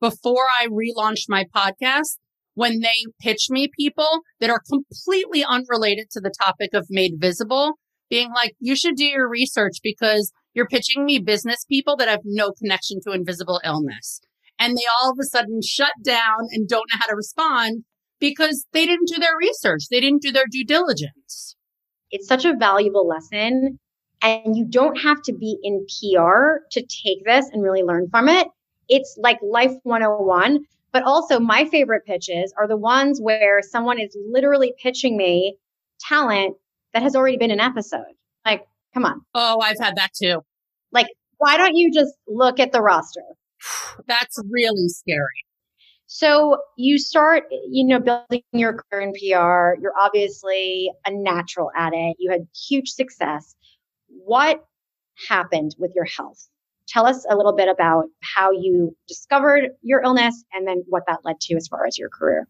before 0.00 0.46
I 0.58 0.68
relaunch 0.68 1.24
my 1.28 1.44
podcast 1.54 2.16
when 2.54 2.80
they 2.80 3.04
pitch 3.20 3.48
me 3.50 3.68
people 3.78 4.20
that 4.40 4.48
are 4.48 4.62
completely 4.66 5.44
unrelated 5.44 6.06
to 6.12 6.20
the 6.20 6.32
topic 6.42 6.70
of 6.72 6.86
made 6.88 7.16
visible 7.18 7.74
being 8.10 8.30
like, 8.34 8.54
you 8.58 8.74
should 8.74 8.96
do 8.96 9.04
your 9.04 9.28
research 9.28 9.76
because 9.82 10.32
you're 10.54 10.66
pitching 10.66 11.04
me 11.04 11.18
business 11.18 11.64
people 11.68 11.96
that 11.96 12.08
have 12.08 12.20
no 12.24 12.52
connection 12.52 13.00
to 13.04 13.12
invisible 13.12 13.60
illness. 13.64 14.20
And 14.58 14.76
they 14.76 14.82
all 15.00 15.12
of 15.12 15.18
a 15.20 15.24
sudden 15.24 15.60
shut 15.62 15.92
down 16.02 16.48
and 16.50 16.68
don't 16.68 16.86
know 16.92 16.98
how 17.00 17.06
to 17.06 17.16
respond 17.16 17.84
because 18.20 18.66
they 18.72 18.86
didn't 18.86 19.08
do 19.08 19.20
their 19.20 19.36
research. 19.38 19.84
They 19.90 20.00
didn't 20.00 20.22
do 20.22 20.32
their 20.32 20.46
due 20.50 20.64
diligence. 20.64 21.56
It's 22.10 22.26
such 22.26 22.44
a 22.44 22.56
valuable 22.56 23.06
lesson. 23.06 23.78
And 24.20 24.56
you 24.56 24.66
don't 24.68 24.96
have 24.96 25.22
to 25.22 25.32
be 25.32 25.58
in 25.62 25.86
PR 25.86 26.64
to 26.72 26.80
take 26.80 27.24
this 27.24 27.48
and 27.52 27.62
really 27.62 27.82
learn 27.82 28.08
from 28.10 28.28
it. 28.28 28.48
It's 28.88 29.16
like 29.22 29.38
life 29.42 29.72
101. 29.84 30.64
But 30.90 31.02
also, 31.04 31.38
my 31.38 31.66
favorite 31.66 32.06
pitches 32.06 32.52
are 32.58 32.66
the 32.66 32.76
ones 32.76 33.20
where 33.22 33.60
someone 33.62 34.00
is 34.00 34.16
literally 34.28 34.72
pitching 34.82 35.16
me 35.16 35.56
talent 36.00 36.56
that 36.94 37.02
has 37.02 37.14
already 37.14 37.36
been 37.36 37.50
an 37.50 37.60
episode. 37.60 38.14
Like, 38.44 38.66
come 38.94 39.04
on. 39.04 39.20
Oh, 39.34 39.60
I've 39.60 39.78
had 39.80 39.96
that 39.96 40.10
too. 40.14 40.40
Like, 40.92 41.08
why 41.38 41.56
don't 41.56 41.76
you 41.76 41.92
just 41.92 42.14
look 42.26 42.58
at 42.60 42.72
the 42.72 42.80
roster? 42.80 43.22
That's 44.06 44.38
really 44.50 44.88
scary. 44.88 45.44
So 46.06 46.56
you 46.78 46.98
start, 46.98 47.44
you 47.68 47.86
know, 47.86 48.00
building 48.00 48.42
your 48.52 48.82
career 48.90 49.02
in 49.02 49.12
PR. 49.12 49.80
You're 49.80 49.92
obviously 50.00 50.90
a 51.06 51.10
natural 51.12 51.70
at 51.76 51.92
it. 51.92 52.16
You 52.18 52.30
had 52.30 52.46
huge 52.68 52.88
success. 52.88 53.54
What 54.08 54.64
happened 55.28 55.76
with 55.78 55.92
your 55.94 56.06
health? 56.06 56.48
Tell 56.88 57.04
us 57.04 57.26
a 57.28 57.36
little 57.36 57.54
bit 57.54 57.68
about 57.68 58.04
how 58.22 58.50
you 58.52 58.96
discovered 59.06 59.68
your 59.82 60.00
illness 60.00 60.42
and 60.54 60.66
then 60.66 60.82
what 60.88 61.02
that 61.06 61.18
led 61.24 61.40
to 61.42 61.56
as 61.56 61.68
far 61.68 61.84
as 61.86 61.98
your 61.98 62.08
career. 62.08 62.48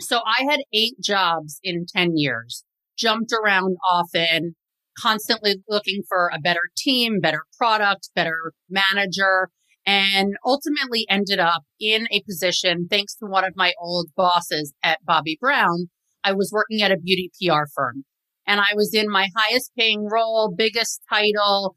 So 0.00 0.20
I 0.24 0.44
had 0.50 0.60
eight 0.72 0.98
jobs 0.98 1.60
in 1.62 1.84
10 1.84 2.16
years 2.16 2.64
jumped 3.00 3.32
around 3.32 3.76
often, 3.88 4.54
constantly 5.00 5.56
looking 5.68 6.02
for 6.08 6.30
a 6.32 6.40
better 6.40 6.68
team, 6.76 7.20
better 7.20 7.44
product, 7.56 8.10
better 8.14 8.52
manager. 8.68 9.50
and 9.86 10.34
ultimately 10.44 11.06
ended 11.08 11.38
up 11.38 11.62
in 11.80 12.06
a 12.10 12.20
position 12.28 12.86
thanks 12.88 13.14
to 13.14 13.24
one 13.24 13.44
of 13.44 13.54
my 13.56 13.72
old 13.80 14.08
bosses 14.14 14.74
at 14.84 14.98
Bobbi 15.08 15.38
Brown. 15.40 15.88
I 16.22 16.32
was 16.32 16.52
working 16.52 16.82
at 16.82 16.92
a 16.92 16.98
beauty 16.98 17.30
PR 17.40 17.64
firm 17.74 18.04
and 18.46 18.60
I 18.60 18.74
was 18.74 18.92
in 18.92 19.08
my 19.08 19.28
highest 19.34 19.72
paying 19.78 20.06
role, 20.10 20.52
biggest 20.54 21.00
title, 21.08 21.76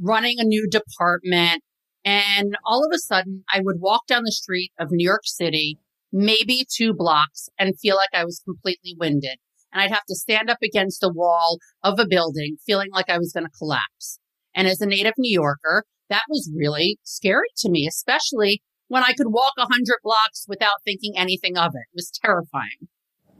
running 0.00 0.38
a 0.38 0.44
new 0.44 0.68
department. 0.68 1.62
And 2.04 2.56
all 2.64 2.84
of 2.84 2.90
a 2.94 2.98
sudden, 2.98 3.44
I 3.52 3.60
would 3.62 3.76
walk 3.80 4.06
down 4.06 4.22
the 4.24 4.32
street 4.32 4.72
of 4.78 4.88
New 4.90 5.04
York 5.04 5.22
City, 5.24 5.78
maybe 6.12 6.66
two 6.70 6.92
blocks, 6.94 7.48
and 7.58 7.78
feel 7.78 7.96
like 7.96 8.10
I 8.12 8.24
was 8.24 8.40
completely 8.44 8.94
winded. 8.98 9.38
And 9.72 9.82
I'd 9.82 9.90
have 9.90 10.04
to 10.08 10.14
stand 10.14 10.50
up 10.50 10.58
against 10.62 11.02
a 11.02 11.12
wall 11.12 11.58
of 11.82 11.98
a 11.98 12.06
building, 12.08 12.56
feeling 12.64 12.88
like 12.92 13.10
I 13.10 13.18
was 13.18 13.32
going 13.32 13.44
to 13.44 13.58
collapse. 13.58 14.18
And 14.54 14.66
as 14.66 14.80
a 14.80 14.86
native 14.86 15.14
New 15.18 15.32
Yorker, 15.32 15.84
that 16.08 16.22
was 16.28 16.50
really 16.56 16.98
scary 17.04 17.48
to 17.58 17.70
me, 17.70 17.86
especially 17.86 18.62
when 18.88 19.02
I 19.02 19.12
could 19.12 19.28
walk 19.28 19.52
a 19.58 19.66
hundred 19.70 19.98
blocks 20.02 20.46
without 20.48 20.82
thinking 20.84 21.12
anything 21.16 21.56
of 21.58 21.72
it. 21.74 21.86
It 21.92 21.96
was 21.96 22.10
terrifying. 22.24 22.88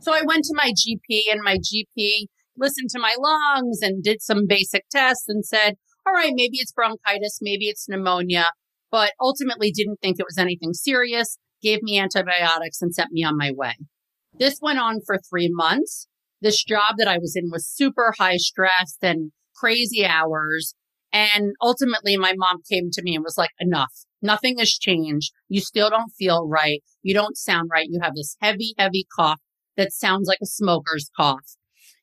So 0.00 0.12
I 0.12 0.22
went 0.22 0.44
to 0.44 0.54
my 0.54 0.72
GP 0.72 1.22
and 1.30 1.40
my 1.42 1.56
GP 1.56 2.26
listened 2.56 2.90
to 2.90 2.98
my 2.98 3.16
lungs 3.18 3.80
and 3.82 4.02
did 4.02 4.20
some 4.20 4.46
basic 4.46 4.84
tests 4.90 5.28
and 5.28 5.44
said, 5.44 5.76
all 6.06 6.12
right, 6.12 6.32
maybe 6.34 6.58
it's 6.58 6.72
bronchitis, 6.72 7.38
maybe 7.40 7.66
it's 7.66 7.88
pneumonia, 7.88 8.50
but 8.90 9.12
ultimately 9.20 9.70
didn't 9.70 10.00
think 10.00 10.18
it 10.18 10.26
was 10.26 10.38
anything 10.38 10.72
serious, 10.72 11.38
gave 11.62 11.82
me 11.82 11.98
antibiotics 11.98 12.80
and 12.82 12.94
sent 12.94 13.12
me 13.12 13.24
on 13.24 13.36
my 13.36 13.52
way. 13.54 13.74
This 14.38 14.58
went 14.60 14.78
on 14.78 15.00
for 15.06 15.18
three 15.18 15.48
months. 15.50 16.07
This 16.40 16.62
job 16.62 16.96
that 16.98 17.08
I 17.08 17.18
was 17.18 17.34
in 17.36 17.50
was 17.50 17.66
super 17.66 18.14
high 18.18 18.36
stress 18.36 18.96
and 19.02 19.32
crazy 19.56 20.06
hours. 20.06 20.74
And 21.12 21.52
ultimately 21.60 22.16
my 22.16 22.34
mom 22.36 22.58
came 22.70 22.90
to 22.92 23.02
me 23.02 23.14
and 23.14 23.24
was 23.24 23.38
like, 23.38 23.50
enough. 23.58 23.92
Nothing 24.20 24.58
has 24.58 24.70
changed. 24.70 25.32
You 25.48 25.60
still 25.60 25.90
don't 25.90 26.12
feel 26.18 26.46
right. 26.46 26.82
You 27.02 27.14
don't 27.14 27.36
sound 27.36 27.70
right. 27.72 27.86
You 27.88 28.00
have 28.02 28.14
this 28.14 28.36
heavy, 28.40 28.74
heavy 28.78 29.06
cough 29.14 29.40
that 29.76 29.92
sounds 29.92 30.28
like 30.28 30.38
a 30.42 30.46
smoker's 30.46 31.10
cough. 31.16 31.56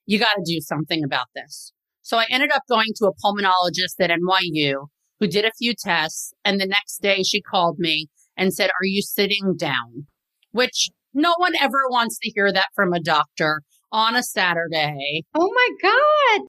You 0.05 0.19
got 0.19 0.35
to 0.35 0.43
do 0.45 0.59
something 0.61 1.03
about 1.03 1.27
this. 1.35 1.73
So 2.01 2.17
I 2.17 2.25
ended 2.29 2.51
up 2.51 2.63
going 2.69 2.91
to 2.97 3.07
a 3.07 3.13
pulmonologist 3.13 3.99
at 3.99 4.11
NYU 4.11 4.87
who 5.19 5.27
did 5.27 5.45
a 5.45 5.51
few 5.57 5.73
tests. 5.77 6.33
And 6.43 6.59
the 6.59 6.67
next 6.67 7.01
day 7.01 7.23
she 7.23 7.41
called 7.41 7.79
me 7.79 8.07
and 8.37 8.53
said, 8.53 8.69
Are 8.69 8.85
you 8.85 9.01
sitting 9.01 9.55
down? 9.57 10.07
Which 10.51 10.89
no 11.13 11.33
one 11.37 11.53
ever 11.59 11.87
wants 11.89 12.19
to 12.19 12.31
hear 12.33 12.51
that 12.51 12.67
from 12.75 12.93
a 12.93 12.99
doctor 12.99 13.61
on 13.91 14.15
a 14.15 14.23
Saturday. 14.23 15.23
Oh 15.33 15.51
my 15.53 15.69
God. 15.81 16.47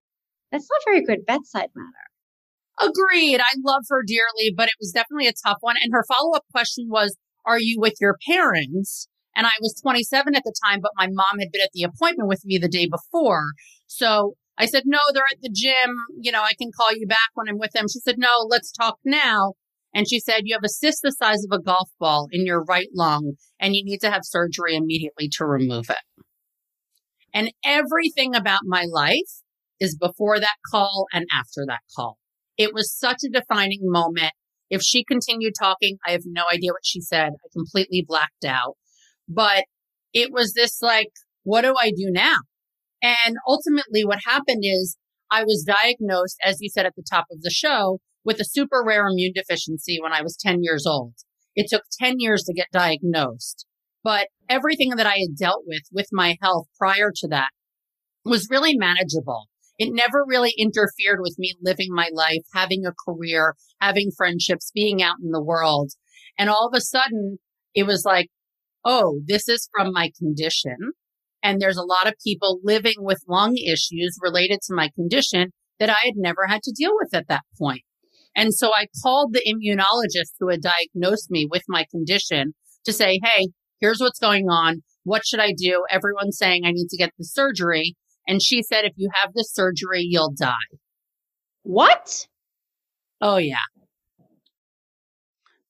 That's 0.53 0.69
not 0.71 0.83
very 0.87 1.05
good 1.05 1.27
bedside 1.27 1.71
manner. 1.75 2.07
Agreed. 2.81 3.41
I 3.41 3.57
love 3.65 3.85
her 3.89 4.03
dearly, 4.07 4.53
but 4.55 4.69
it 4.69 4.75
was 4.79 4.93
definitely 4.93 5.29
a 5.29 5.33
tough 5.47 5.59
one. 5.61 5.77
And 5.83 5.93
her 5.93 6.05
follow 6.09 6.35
up 6.35 6.45
question 6.53 6.87
was, 6.89 7.17
Are 7.45 7.59
you 7.59 7.81
with 7.81 7.95
your 8.01 8.17
parents? 8.29 9.09
And 9.35 9.47
I 9.47 9.53
was 9.61 9.79
27 9.83 10.35
at 10.35 10.43
the 10.45 10.55
time, 10.65 10.81
but 10.81 10.93
my 10.97 11.09
mom 11.11 11.39
had 11.39 11.53
been 11.53 11.63
at 11.63 11.71
the 11.75 11.83
appointment 11.83 12.29
with 12.29 12.45
me 12.45 12.59
the 12.59 12.69
day 12.69 12.89
before. 12.89 13.53
So 13.87 14.35
I 14.59 14.65
said, 14.65 14.85
no, 14.87 14.99
they're 15.13 15.25
at 15.31 15.43
the 15.43 15.53
gym. 15.53 15.97
You 16.19 16.33
know, 16.33 16.43
I 16.43 16.55
can 16.55 16.71
call 16.75 16.97
you 16.97 17.07
back 17.07 17.31
when 17.35 17.49
I'm 17.49 17.59
with 17.59 17.73
them. 17.73 17.85
She 17.93 18.01
said, 18.01 18.17
no, 18.17 18.47
let's 18.49 18.73
talk 18.73 18.97
now. 19.05 19.53
And 19.93 20.09
she 20.09 20.21
said, 20.21 20.43
you 20.45 20.55
have 20.55 20.65
a 20.65 20.69
cyst 20.69 21.01
the 21.03 21.11
size 21.11 21.45
of 21.45 21.59
a 21.59 21.63
golf 21.63 21.91
ball 22.01 22.29
in 22.33 22.47
your 22.47 22.65
right 22.65 22.89
lung 22.95 23.35
and 23.61 23.75
you 23.75 23.85
need 23.85 23.99
to 23.99 24.11
have 24.11 24.23
surgery 24.25 24.75
immediately 24.75 25.29
to 25.33 25.45
remove 25.45 25.91
it. 25.91 26.25
And 27.37 27.53
everything 27.63 28.35
about 28.35 28.61
my 28.65 28.87
life 28.91 29.43
is 29.79 29.95
before 29.95 30.41
that 30.41 30.57
call 30.71 31.05
and 31.13 31.27
after 31.39 31.67
that 31.67 31.81
call. 31.95 32.17
It 32.57 32.73
was 32.73 32.99
such 32.99 33.19
a 33.27 33.31
defining 33.31 33.81
moment. 33.83 34.33
If 34.71 34.81
she 34.81 35.05
continued 35.05 35.53
talking, 35.61 35.99
I 36.07 36.13
have 36.13 36.23
no 36.25 36.45
idea 36.51 36.73
what 36.73 36.87
she 36.87 37.03
said. 37.03 37.33
I 37.35 37.49
completely 37.53 38.03
blacked 38.09 38.47
out. 38.47 38.79
But 39.29 39.65
it 40.15 40.33
was 40.33 40.55
this 40.55 40.79
like, 40.81 41.11
what 41.43 41.61
do 41.61 41.75
I 41.79 41.91
do 41.91 42.11
now? 42.11 42.37
And 43.03 43.37
ultimately 43.47 44.03
what 44.03 44.21
happened 44.25 44.63
is 44.63 44.97
I 45.31 45.45
was 45.45 45.63
diagnosed, 45.67 46.39
as 46.43 46.57
you 46.61 46.71
said 46.71 46.87
at 46.87 46.95
the 46.97 47.05
top 47.09 47.27
of 47.31 47.43
the 47.43 47.51
show, 47.51 47.99
with 48.25 48.41
a 48.41 48.47
super 48.47 48.83
rare 48.83 49.07
immune 49.07 49.33
deficiency 49.35 49.99
when 50.01 50.15
I 50.15 50.23
was 50.23 50.39
10 50.41 50.63
years 50.63 50.87
old. 50.87 51.13
It 51.55 51.67
took 51.69 51.83
10 52.01 52.15
years 52.17 52.45
to 52.45 52.55
get 52.55 52.69
diagnosed, 52.73 53.67
but 54.07 54.29
everything 54.49 54.91
that 54.91 55.07
I 55.09 55.17
had 55.17 55.37
dealt 55.37 55.65
with 55.67 55.83
with 55.91 56.07
my 56.13 56.37
health 56.41 56.69
prior 56.79 57.11
to 57.17 57.27
that 57.27 57.49
was 58.25 58.47
really 58.49 58.77
manageable. 58.77 59.47
It 59.79 59.89
never 59.93 60.25
really 60.25 60.55
interfered 60.57 61.19
with 61.19 61.35
me 61.41 61.55
living 61.61 61.89
my 61.91 62.11
life, 62.13 62.45
having 62.55 62.87
a 62.87 62.95
career, 63.05 63.57
having 63.81 64.13
friendships, 64.17 64.71
being 64.73 65.03
out 65.03 65.17
in 65.21 65.33
the 65.33 65.43
world. 65.43 65.91
And 66.39 66.49
all 66.49 66.69
of 66.69 66.77
a 66.77 66.81
sudden 66.81 67.39
it 67.75 67.83
was 67.83 68.05
like, 68.05 68.29
oh, 68.85 69.23
this 69.27 69.49
is 69.49 69.69
from 69.77 69.93
my 69.93 70.13
condition. 70.17 70.77
And 71.43 71.61
there's 71.61 71.77
a 71.77 71.83
lot 71.83 72.07
of 72.07 72.15
people 72.25 72.61
living 72.63 72.99
with 72.99 73.25
lung 73.29 73.57
issues 73.57 74.21
related 74.23 74.61
to 74.69 74.75
my 74.75 74.91
condition 74.95 75.51
that 75.81 75.91
I 75.91 76.05
had 76.05 76.15
never 76.15 76.47
had 76.47 76.63
to 76.63 76.73
deal 76.73 76.93
with 76.95 77.13
at 77.13 77.27
that 77.27 77.43
point. 77.59 77.83
And 78.37 78.55
so 78.55 78.71
I 78.73 78.87
called 79.03 79.33
the 79.33 79.43
immunologist 79.45 80.35
who 80.39 80.49
had 80.49 80.61
diagnosed 80.63 81.29
me 81.29 81.49
with 81.51 81.65
my 81.67 81.87
condition 81.91 82.55
to 82.85 82.93
say, 82.93 83.19
Hey, 83.25 83.49
here's 83.81 83.99
what's 84.01 84.19
going 84.19 84.49
on. 84.49 84.83
What 85.05 85.27
should 85.27 85.41
I 85.41 85.53
do? 85.57 85.85
Everyone's 85.91 86.39
saying 86.39 86.63
I 86.65 86.73
need 86.73 86.89
to 86.89 86.97
get 86.97 87.11
the 87.19 87.25
surgery. 87.25 87.95
And 88.27 88.43
she 88.43 88.63
said, 88.63 88.85
if 88.85 88.93
you 88.97 89.11
have 89.23 89.33
this 89.35 89.53
surgery, 89.53 90.03
you'll 90.03 90.33
die. 90.37 90.55
What? 91.63 92.27
Oh, 93.21 93.37
yeah. 93.37 93.57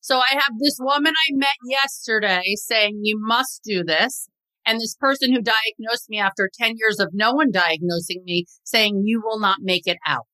So 0.01 0.19
I 0.19 0.33
have 0.33 0.59
this 0.61 0.79
woman 0.81 1.13
I 1.29 1.35
met 1.35 1.57
yesterday 1.69 2.55
saying, 2.57 3.01
you 3.03 3.19
must 3.21 3.63
do 3.65 3.83
this. 3.85 4.29
And 4.65 4.81
this 4.81 4.97
person 4.99 5.33
who 5.33 5.41
diagnosed 5.41 6.09
me 6.09 6.19
after 6.19 6.51
10 6.53 6.75
years 6.77 6.99
of 6.99 7.11
no 7.13 7.33
one 7.33 7.51
diagnosing 7.51 8.23
me 8.25 8.47
saying, 8.65 9.03
you 9.05 9.23
will 9.25 9.39
not 9.39 9.59
make 9.63 9.87
it 9.87 9.99
out. 10.07 10.27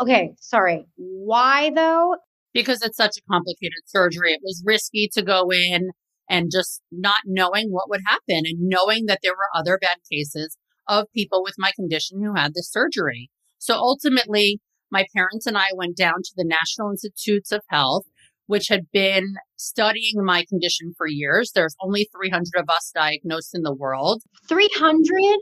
Okay. 0.00 0.34
Sorry. 0.40 0.86
Why 0.96 1.70
though? 1.70 2.16
Because 2.52 2.82
it's 2.82 2.96
such 2.96 3.16
a 3.16 3.22
complicated 3.30 3.82
surgery. 3.86 4.32
It 4.32 4.40
was 4.42 4.62
risky 4.64 5.08
to 5.12 5.22
go 5.22 5.50
in 5.50 5.90
and 6.28 6.50
just 6.52 6.82
not 6.90 7.22
knowing 7.26 7.68
what 7.70 7.88
would 7.88 8.00
happen 8.06 8.42
and 8.44 8.58
knowing 8.60 9.06
that 9.06 9.20
there 9.22 9.32
were 9.32 9.48
other 9.54 9.78
bad 9.78 9.98
cases 10.10 10.56
of 10.88 11.06
people 11.14 11.42
with 11.42 11.54
my 11.58 11.72
condition 11.74 12.22
who 12.22 12.34
had 12.34 12.54
this 12.54 12.70
surgery. 12.70 13.30
So 13.58 13.74
ultimately, 13.74 14.60
my 14.90 15.06
parents 15.14 15.46
and 15.46 15.56
I 15.56 15.68
went 15.74 15.96
down 15.96 16.22
to 16.22 16.32
the 16.36 16.44
National 16.44 16.90
Institutes 16.90 17.52
of 17.52 17.62
Health 17.68 18.04
which 18.46 18.68
had 18.68 18.90
been 18.92 19.34
studying 19.56 20.24
my 20.24 20.44
condition 20.48 20.92
for 20.96 21.06
years. 21.06 21.52
There's 21.54 21.76
only 21.82 22.08
300 22.16 22.44
of 22.56 22.68
us 22.68 22.92
diagnosed 22.94 23.54
in 23.54 23.62
the 23.62 23.74
world. 23.74 24.22
300? 24.48 25.38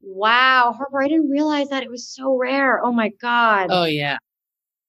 Wow, 0.00 0.74
Harper, 0.76 1.02
I 1.02 1.08
didn't 1.08 1.30
realize 1.30 1.68
that 1.68 1.82
it 1.82 1.90
was 1.90 2.08
so 2.08 2.36
rare. 2.36 2.80
Oh 2.82 2.92
my 2.92 3.10
God. 3.20 3.68
Oh, 3.70 3.84
yeah. 3.84 4.18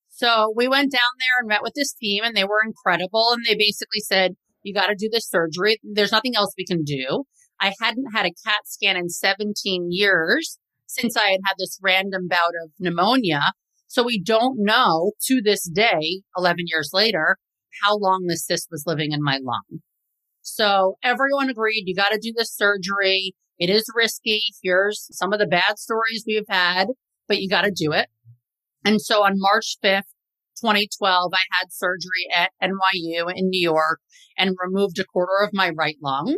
So 0.10 0.54
we 0.56 0.68
went 0.68 0.92
down 0.92 1.02
there 1.20 1.40
and 1.40 1.48
met 1.48 1.62
with 1.62 1.74
this 1.76 1.94
team, 1.94 2.24
and 2.24 2.36
they 2.36 2.44
were 2.44 2.62
incredible. 2.66 3.32
And 3.34 3.46
they 3.46 3.56
basically 3.56 4.00
said, 4.00 4.36
You 4.64 4.74
got 4.74 4.88
to 4.88 4.96
do 4.98 5.10
this 5.12 5.30
surgery. 5.30 5.80
There's 5.84 6.12
nothing 6.12 6.36
else 6.36 6.54
we 6.58 6.66
can 6.66 6.84
do. 6.84 7.24
I 7.60 7.74
hadn't 7.82 8.14
had 8.14 8.26
a 8.26 8.34
CAT 8.46 8.66
scan 8.66 8.98
in 8.98 9.10
17 9.10 9.88
years 9.92 10.58
since 10.86 11.18
I 11.18 11.32
had 11.32 11.40
had 11.46 11.56
this 11.58 11.80
random 11.82 12.28
bout 12.28 12.54
of 12.64 12.72
pneumonia. 12.80 13.42
So 13.88 14.04
we 14.04 14.22
don't 14.22 14.58
know 14.60 15.14
to 15.28 15.42
this 15.42 15.64
day, 15.64 16.22
11 16.38 16.66
years 16.68 16.92
later, 16.94 17.38
how 17.84 17.98
long 17.98 18.26
this 18.28 18.46
cyst 18.46 18.68
was 18.72 18.84
living 18.86 19.12
in 19.12 19.24
my 19.24 19.40
lung. 19.42 19.82
So 20.42 20.98
everyone 21.04 21.50
agreed 21.50 21.84
you 21.86 21.96
got 21.96 22.10
to 22.10 22.20
do 22.22 22.34
this 22.36 22.54
surgery. 22.54 23.34
It 23.60 23.70
is 23.70 23.86
risky. 23.96 24.42
Here's 24.62 25.08
some 25.12 25.34
of 25.34 25.40
the 25.40 25.48
bad 25.48 25.78
stories 25.78 26.24
we've 26.28 26.44
had, 26.48 26.88
but 27.28 27.40
you 27.40 27.50
got 27.50 27.64
to 27.64 27.72
do 27.72 27.92
it. 27.92 28.08
And 28.86 29.02
so 29.02 29.24
on 29.24 29.34
March 29.36 29.78
5th, 29.84 30.04
2012, 30.60 31.32
I 31.34 31.38
had 31.60 31.72
surgery 31.72 32.28
at 32.36 32.52
NYU 32.62 33.32
in 33.34 33.50
New 33.50 33.62
York 33.62 34.00
and 34.38 34.56
removed 34.64 35.00
a 35.00 35.06
quarter 35.06 35.44
of 35.44 35.52
my 35.54 35.72
right 35.76 35.98
lung. 36.02 36.38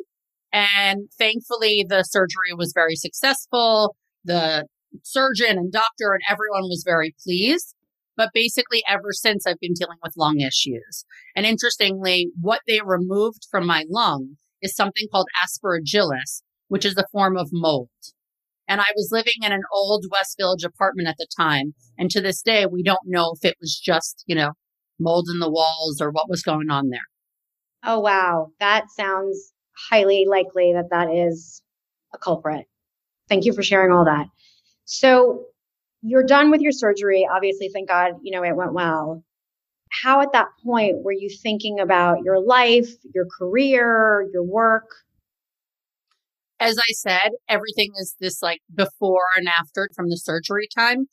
And 0.52 1.10
thankfully, 1.18 1.86
the 1.88 2.04
surgery 2.04 2.54
was 2.56 2.74
very 2.74 2.96
successful. 2.96 3.96
The 4.24 4.66
surgeon 5.04 5.58
and 5.58 5.72
doctor 5.72 6.14
and 6.14 6.22
everyone 6.30 6.64
was 6.64 6.84
very 6.86 7.16
pleased. 7.24 7.76
But 8.18 8.32
basically, 8.34 8.84
ever 8.88 9.12
since 9.12 9.48
I've 9.48 9.60
been 9.62 9.74
dealing 9.74 9.98
with 10.04 10.18
lung 10.18 10.42
issues. 10.42 11.06
And 11.36 11.46
interestingly, 11.46 12.32
what 12.40 12.62
they 12.68 12.82
removed 12.84 13.48
from 13.50 13.66
my 13.66 13.86
lung 13.90 14.36
is 14.62 14.76
something 14.76 15.08
called 15.10 15.28
aspergillus, 15.42 16.42
which 16.68 16.84
is 16.84 16.98
a 16.98 17.06
form 17.14 17.38
of 17.38 17.50
mold. 17.54 17.90
And 18.70 18.80
I 18.80 18.86
was 18.96 19.10
living 19.12 19.34
in 19.42 19.52
an 19.52 19.64
old 19.74 20.06
West 20.12 20.38
Village 20.40 20.64
apartment 20.64 21.10
at 21.10 21.18
the 21.18 21.28
time. 21.36 21.74
And 21.98 22.10
to 22.12 22.22
this 22.22 22.42
day, 22.42 22.66
we 22.66 22.84
don't 22.84 23.00
know 23.06 23.34
if 23.36 23.44
it 23.44 23.58
was 23.60 23.78
just, 23.84 24.24
you 24.28 24.36
know, 24.36 24.52
mold 25.00 25.28
in 25.34 25.40
the 25.40 25.50
walls 25.50 26.00
or 26.00 26.12
what 26.12 26.30
was 26.30 26.44
going 26.44 26.70
on 26.70 26.90
there. 26.90 27.08
Oh, 27.84 28.00
wow. 28.00 28.52
That 28.60 28.86
sounds 28.92 29.54
highly 29.90 30.26
likely 30.30 30.74
that 30.74 30.92
that 30.92 31.10
is 31.12 31.62
a 32.14 32.18
culprit. 32.18 32.66
Thank 33.28 33.46
you 33.46 33.54
for 33.54 33.64
sharing 33.64 33.92
all 33.92 34.06
that. 34.06 34.28
So, 34.86 35.46
you're 36.02 36.24
done 36.24 36.50
with 36.50 36.62
your 36.62 36.72
surgery. 36.72 37.28
Obviously, 37.30 37.70
thank 37.74 37.90
God, 37.90 38.14
you 38.22 38.32
know, 38.32 38.44
it 38.44 38.56
went 38.56 38.74
well. 38.74 39.24
how 39.90 40.22
at 40.22 40.32
that 40.34 40.48
point 40.64 41.04
were 41.04 41.12
you 41.12 41.30
thinking 41.30 41.80
about 41.80 42.24
your 42.24 42.40
life, 42.40 42.90
your 43.14 43.26
career, 43.38 44.28
your 44.32 44.44
work? 44.44 44.90
As 46.60 46.78
I 46.78 46.92
said, 46.92 47.32
everything 47.48 47.92
is 47.98 48.16
this 48.20 48.42
like 48.42 48.60
before 48.74 49.26
and 49.38 49.48
after 49.48 49.90
from 49.96 50.10
the 50.10 50.18
surgery 50.18 50.68
time. 50.76 51.06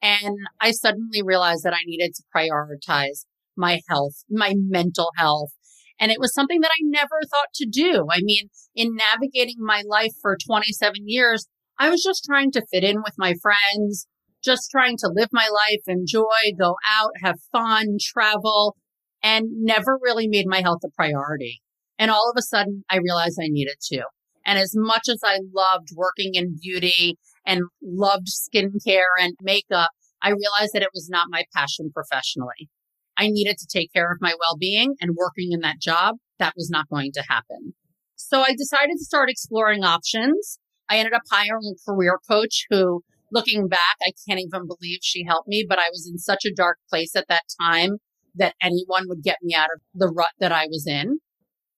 And 0.00 0.38
I 0.60 0.70
suddenly 0.70 1.22
realized 1.24 1.64
that 1.64 1.74
I 1.74 1.84
needed 1.86 2.12
to 2.14 2.22
prioritize 2.34 3.24
my 3.56 3.80
health, 3.88 4.24
my 4.30 4.54
mental 4.56 5.10
health. 5.16 5.50
And 5.98 6.10
it 6.10 6.20
was 6.20 6.34
something 6.34 6.60
that 6.60 6.70
I 6.70 6.82
never 6.82 7.20
thought 7.30 7.52
to 7.54 7.66
do. 7.70 8.06
I 8.10 8.20
mean, 8.22 8.48
in 8.74 8.96
navigating 8.96 9.58
my 9.58 9.82
life 9.86 10.12
for 10.20 10.36
27 10.36 10.94
years, 11.06 11.46
I 11.78 11.90
was 11.90 12.02
just 12.02 12.24
trying 12.24 12.50
to 12.52 12.66
fit 12.72 12.84
in 12.84 12.98
with 12.98 13.14
my 13.18 13.34
friends, 13.40 14.06
just 14.42 14.70
trying 14.70 14.96
to 14.98 15.12
live 15.12 15.28
my 15.32 15.48
life, 15.52 15.82
enjoy, 15.86 16.52
go 16.58 16.76
out, 16.88 17.10
have 17.22 17.36
fun, 17.50 17.98
travel, 18.00 18.76
and 19.22 19.46
never 19.62 19.98
really 20.00 20.26
made 20.26 20.46
my 20.46 20.60
health 20.60 20.80
a 20.84 20.90
priority. 20.90 21.60
And 21.98 22.10
all 22.10 22.30
of 22.30 22.36
a 22.38 22.42
sudden, 22.42 22.84
I 22.90 22.96
realized 22.96 23.38
I 23.40 23.48
needed 23.48 23.76
to. 23.92 24.02
And 24.44 24.58
as 24.58 24.72
much 24.74 25.08
as 25.08 25.20
I 25.24 25.40
loved 25.54 25.88
working 25.94 26.34
in 26.34 26.58
beauty 26.60 27.18
and 27.46 27.62
loved 27.82 28.28
skincare 28.28 29.14
and 29.20 29.34
makeup, 29.42 29.90
I 30.22 30.28
realized 30.28 30.72
that 30.74 30.82
it 30.82 30.90
was 30.94 31.08
not 31.10 31.28
my 31.30 31.44
passion 31.54 31.90
professionally. 31.92 32.68
I 33.16 33.28
needed 33.28 33.58
to 33.58 33.66
take 33.66 33.92
care 33.92 34.10
of 34.10 34.20
my 34.20 34.34
well 34.38 34.56
being 34.58 34.94
and 35.00 35.16
working 35.16 35.52
in 35.52 35.60
that 35.60 35.80
job. 35.80 36.16
That 36.38 36.54
was 36.56 36.70
not 36.70 36.88
going 36.88 37.12
to 37.12 37.24
happen. 37.28 37.74
So 38.16 38.40
I 38.40 38.54
decided 38.56 38.96
to 38.98 39.04
start 39.04 39.28
exploring 39.28 39.84
options. 39.84 40.58
I 40.88 40.98
ended 40.98 41.12
up 41.12 41.22
hiring 41.30 41.74
a 41.74 41.90
career 41.90 42.18
coach 42.28 42.66
who, 42.70 43.02
looking 43.30 43.68
back, 43.68 43.96
I 44.02 44.12
can't 44.26 44.40
even 44.40 44.66
believe 44.66 45.00
she 45.02 45.24
helped 45.24 45.48
me, 45.48 45.66
but 45.68 45.78
I 45.78 45.88
was 45.90 46.08
in 46.10 46.18
such 46.18 46.44
a 46.44 46.54
dark 46.54 46.78
place 46.88 47.14
at 47.16 47.28
that 47.28 47.42
time 47.60 47.98
that 48.34 48.54
anyone 48.62 49.08
would 49.08 49.22
get 49.22 49.38
me 49.42 49.54
out 49.54 49.68
of 49.74 49.80
the 49.94 50.08
rut 50.08 50.32
that 50.38 50.52
I 50.52 50.66
was 50.66 50.86
in. 50.86 51.18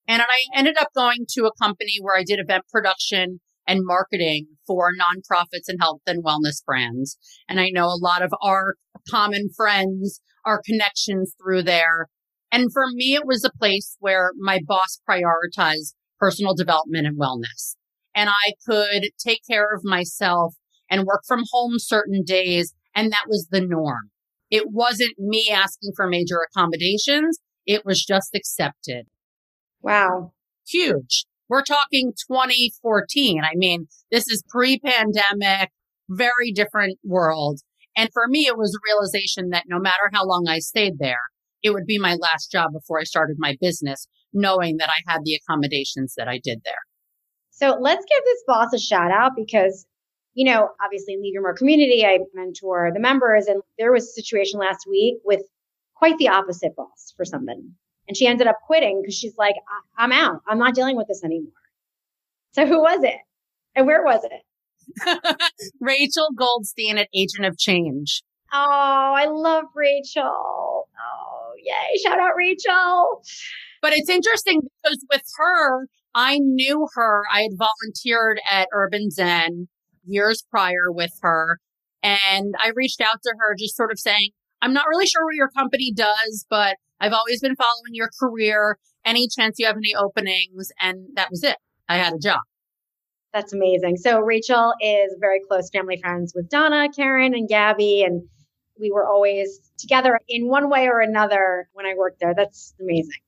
And 0.07 0.23
I 0.23 0.59
ended 0.59 0.77
up 0.79 0.89
going 0.95 1.27
to 1.31 1.47
a 1.47 1.63
company 1.63 1.97
where 2.01 2.17
I 2.17 2.25
did 2.25 2.39
event 2.39 2.65
production 2.71 3.41
and 3.67 3.81
marketing 3.83 4.47
for 4.67 4.91
nonprofits 4.91 5.69
and 5.69 5.79
health 5.81 6.03
and 6.07 6.23
wellness 6.23 6.65
brands. 6.65 7.17
And 7.49 7.59
I 7.59 7.71
know 7.71 7.87
a 7.87 8.01
lot 8.01 8.23
of 8.23 8.33
our 8.43 8.75
common 9.11 9.49
friends, 9.57 10.21
our 10.45 10.61
connections 10.65 11.35
through 11.41 11.63
there. 11.63 12.09
And 12.53 12.73
for 12.73 12.85
me, 12.93 13.15
it 13.15 13.27
was 13.27 13.45
a 13.45 13.59
place 13.59 13.97
where 14.01 14.33
my 14.39 14.61
boss 14.67 15.01
prioritized 15.09 15.95
personal 16.19 16.55
development 16.55 17.07
and 17.07 17.19
wellness. 17.19 17.77
And 18.15 18.31
I 18.31 18.53
could 18.67 19.09
take 19.19 19.41
care 19.49 19.75
of 19.75 19.81
myself 19.83 20.55
and 20.91 21.05
work 21.05 21.23
from 21.27 21.45
home 21.51 21.79
certain 21.79 22.23
days. 22.25 22.75
And 22.95 23.11
that 23.11 23.25
was 23.27 23.49
the 23.51 23.61
norm. 23.61 24.11
It 24.51 24.67
wasn't 24.71 25.19
me 25.19 25.51
asking 25.51 25.93
for 25.97 26.07
major 26.07 26.39
accommodations. 26.49 27.41
It 27.67 27.85
was 27.85 28.05
just 28.05 28.35
accepted. 28.35 29.07
Wow. 29.85 30.33
Huge. 30.67 31.27
We're 31.51 31.63
talking 31.63 32.15
2014. 32.31 33.43
I 33.45 33.51
mean, 33.55 33.87
this 34.11 34.27
is 34.29 34.43
pre 34.49 34.79
pandemic, 34.79 35.71
very 36.09 36.53
different 36.53 36.99
world. 37.05 37.61
And 37.95 38.09
for 38.15 38.27
me, 38.27 38.47
it 38.47 38.57
was 38.57 38.75
a 38.75 38.85
realization 38.89 39.51
that 39.51 39.65
no 39.69 39.79
matter 39.79 40.11
how 40.13 40.25
long 40.25 40.47
I 40.49 40.59
stayed 40.61 40.99
there, 40.99 41.21
it 41.63 41.75
would 41.75 41.85
be 41.85 41.99
my 41.99 42.15
last 42.15 42.51
job 42.51 42.73
before 42.73 42.99
I 42.99 43.05
started 43.05 43.37
my 43.39 43.57
business, 43.61 44.09
knowing 44.33 44.79
that 44.79 44.89
I 44.89 45.03
had 45.07 45.21
the 45.23 45.35
accommodations 45.35 46.15
that 46.17 46.29
I 46.29 46.41
did 46.43 46.63
there. 46.65 46.83
So 47.51 47.77
let's 47.79 48.05
give 48.09 48.25
this 48.25 48.43
boss 48.47 48.73
a 48.73 48.79
shout 48.79 49.13
out 49.13 49.33
because, 49.37 49.87
you 50.33 50.51
know, 50.51 50.71
obviously 50.83 51.13
in 51.13 51.23
Leave 51.23 51.35
Your 51.35 51.43
Mark 51.43 51.59
community, 51.59 52.07
I 52.07 52.21
mentor 52.33 52.91
the 52.93 53.01
members, 53.01 53.47
and 53.47 53.63
there 53.79 53.93
was 53.93 54.05
a 54.05 54.21
situation 54.21 54.59
last 54.59 54.87
week 54.91 55.17
with 55.25 55.43
quite 55.95 56.17
the 56.17 56.29
opposite 56.29 56.75
boss 56.75 57.13
for 57.17 57.27
something. 57.27 57.75
And 58.07 58.17
she 58.17 58.27
ended 58.27 58.47
up 58.47 58.57
quitting 58.67 59.01
because 59.01 59.15
she's 59.15 59.37
like, 59.39 59.55
I- 59.99 60.05
am 60.05 60.13
out. 60.13 60.41
I'm 60.47 60.59
not 60.59 60.75
dealing 60.75 60.97
with 60.97 61.09
this 61.09 61.25
anymore. 61.25 61.53
So 62.53 62.67
who 62.67 62.81
was 62.81 63.03
it? 63.03 63.17
And 63.75 63.87
where 63.87 64.05
was 64.05 64.23
it? 64.25 65.43
Rachel 65.81 66.29
Goldstein 66.37 66.99
at 66.99 67.09
Agent 67.15 67.47
of 67.47 67.59
Change. 67.59 68.23
Oh, 68.53 69.15
I 69.17 69.27
love 69.27 69.65
Rachel. 69.75 70.23
Oh, 70.23 71.53
yay. 71.59 71.99
Shout 72.03 72.21
out 72.21 72.37
Rachel. 72.37 73.23
But 73.83 73.93
it's 73.95 74.09
interesting 74.09 74.61
because 74.61 75.05
with 75.11 75.23
her, 75.39 75.87
I 76.15 76.39
knew 76.39 76.87
her. 76.95 77.23
I 77.33 77.43
had 77.43 77.59
volunteered 77.59 78.41
at 78.49 78.69
Urban 78.73 79.11
Zen 79.11 79.69
years 80.07 80.45
prior 80.51 80.91
with 80.91 81.19
her. 81.23 81.59
And 82.03 82.55
I 82.63 82.71
reached 82.75 83.01
out 83.01 83.23
to 83.25 83.35
her 83.39 83.57
just 83.59 83.77
sort 83.77 83.91
of 83.91 83.99
saying, 83.99 84.31
I'm 84.63 84.73
not 84.73 84.87
really 84.89 85.07
sure 85.07 85.25
what 85.25 85.35
your 85.35 85.51
company 85.51 85.93
does, 85.93 86.47
but 86.49 86.77
I've 87.05 87.13
always 87.13 87.41
been 87.43 87.55
following 87.55 87.93
your 87.93 88.09
career. 88.19 88.79
Any 89.05 89.29
chance 89.29 89.57
you 89.59 89.67
have 89.67 89.77
any 89.77 89.95
openings? 89.95 90.73
And 90.81 91.09
that 91.17 91.31
was 91.31 91.45
it. 91.45 91.57
I 91.87 91.99
had 91.99 92.15
a 92.15 92.19
job. 92.19 92.41
That's 93.35 93.53
amazing. 93.53 93.99
So 93.99 94.21
Rachel 94.21 94.73
is 94.81 95.15
very 95.21 95.41
close 95.47 95.69
family 95.69 95.99
friends 96.01 96.33
with 96.35 96.49
Donna, 96.49 96.89
Karan, 96.97 97.35
and 97.35 97.47
Gabby. 97.47 98.03
And 98.03 98.23
we 98.81 98.91
were 98.91 99.07
always 99.07 99.61
together 99.79 100.19
in 100.29 100.49
one 100.49 100.71
way 100.71 100.87
or 100.87 101.01
another 101.01 101.69
when 101.75 101.85
I 101.85 101.95
worked 101.95 102.21
there. 102.21 102.33
That's 102.35 102.75
amazing. 102.81 103.21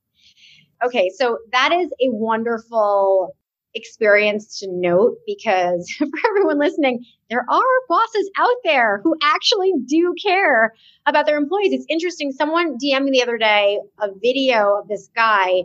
Okay, 0.85 1.11
so 1.15 1.39
that 1.53 1.73
is 1.73 1.89
a 2.01 2.09
wonderful 2.13 3.37
experience 3.77 4.59
to 4.61 4.69
note 4.69 5.19
because 5.27 5.89
for 5.99 6.09
everyone 6.29 6.59
listening, 6.59 7.05
there 7.31 7.45
are 7.49 7.63
bosses 7.89 8.31
out 8.37 8.57
there 8.65 9.01
who 9.05 9.15
actually 9.23 9.73
do 9.87 10.15
care 10.21 10.75
about 11.07 11.27
their 11.27 11.37
employees. 11.37 11.73
It's 11.73 11.87
interesting. 11.89 12.33
Someone 12.33 12.79
DM'd 12.79 13.05
me 13.05 13.11
the 13.13 13.23
other 13.23 13.39
day 13.39 13.79
a 14.01 14.09
video 14.21 14.81
of 14.81 14.89
this 14.89 15.09
guy 15.15 15.65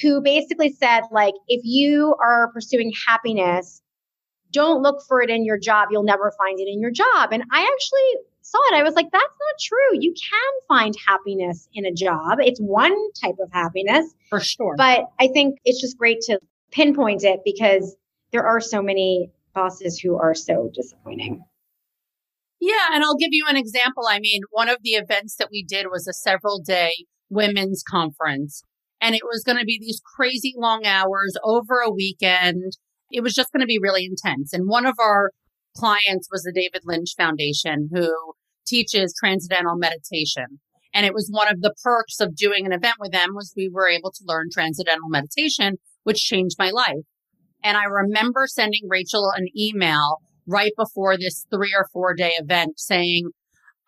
who 0.00 0.22
basically 0.22 0.72
said, 0.72 1.02
like, 1.12 1.34
if 1.48 1.60
you 1.64 2.16
are 2.20 2.50
pursuing 2.52 2.92
happiness, 3.06 3.82
don't 4.50 4.82
look 4.82 5.02
for 5.06 5.22
it 5.22 5.30
in 5.30 5.44
your 5.44 5.58
job. 5.58 5.88
You'll 5.90 6.02
never 6.02 6.32
find 6.38 6.58
it 6.58 6.68
in 6.68 6.80
your 6.80 6.90
job. 6.90 7.32
And 7.32 7.42
I 7.52 7.60
actually 7.60 8.22
saw 8.42 8.58
it. 8.70 8.74
I 8.74 8.82
was 8.82 8.94
like, 8.94 9.10
that's 9.10 9.22
not 9.24 9.60
true. 9.60 9.98
You 10.00 10.14
can 10.14 10.52
find 10.68 10.94
happiness 11.06 11.68
in 11.74 11.86
a 11.86 11.92
job. 11.92 12.38
It's 12.40 12.60
one 12.60 12.96
type 13.12 13.36
of 13.40 13.50
happiness. 13.52 14.12
For 14.30 14.40
sure. 14.40 14.74
But 14.76 15.04
I 15.18 15.28
think 15.28 15.58
it's 15.64 15.80
just 15.80 15.98
great 15.98 16.20
to 16.22 16.38
pinpoint 16.72 17.22
it 17.24 17.40
because 17.44 17.96
there 18.32 18.46
are 18.46 18.60
so 18.60 18.82
many 18.82 19.30
bosses 19.54 19.98
who 19.98 20.16
are 20.16 20.34
so 20.34 20.70
disappointing. 20.74 21.44
Yeah, 22.60 22.88
and 22.92 23.04
I'll 23.04 23.16
give 23.16 23.30
you 23.32 23.44
an 23.48 23.56
example. 23.56 24.04
I 24.08 24.20
mean, 24.20 24.42
one 24.50 24.68
of 24.68 24.78
the 24.82 24.90
events 24.90 25.36
that 25.36 25.48
we 25.50 25.64
did 25.64 25.86
was 25.90 26.06
a 26.06 26.12
several 26.12 26.60
day 26.60 27.06
women's 27.28 27.82
conference, 27.82 28.62
and 29.00 29.14
it 29.14 29.24
was 29.24 29.42
going 29.44 29.58
to 29.58 29.64
be 29.64 29.78
these 29.80 30.00
crazy 30.16 30.54
long 30.56 30.86
hours 30.86 31.36
over 31.44 31.80
a 31.80 31.90
weekend. 31.90 32.72
It 33.10 33.22
was 33.22 33.34
just 33.34 33.52
going 33.52 33.60
to 33.60 33.66
be 33.66 33.80
really 33.82 34.04
intense. 34.04 34.52
And 34.52 34.68
one 34.68 34.86
of 34.86 34.94
our 35.00 35.32
clients 35.76 36.28
was 36.30 36.42
the 36.42 36.52
David 36.54 36.82
Lynch 36.84 37.14
Foundation, 37.16 37.88
who 37.92 38.14
teaches 38.66 39.14
transcendental 39.18 39.76
meditation. 39.76 40.60
And 40.94 41.06
it 41.06 41.14
was 41.14 41.28
one 41.32 41.48
of 41.48 41.62
the 41.62 41.74
perks 41.82 42.20
of 42.20 42.36
doing 42.36 42.66
an 42.66 42.72
event 42.72 42.96
with 43.00 43.12
them 43.12 43.30
was 43.34 43.54
we 43.56 43.70
were 43.72 43.88
able 43.88 44.12
to 44.12 44.24
learn 44.24 44.48
transcendental 44.52 45.08
meditation 45.08 45.78
which 46.04 46.18
changed 46.18 46.56
my 46.58 46.70
life. 46.70 47.04
And 47.62 47.76
I 47.76 47.84
remember 47.84 48.46
sending 48.46 48.88
Rachel 48.88 49.30
an 49.34 49.46
email 49.56 50.18
right 50.46 50.72
before 50.76 51.16
this 51.16 51.46
three 51.50 51.72
or 51.76 51.86
four 51.92 52.14
day 52.14 52.32
event 52.36 52.78
saying, 52.78 53.30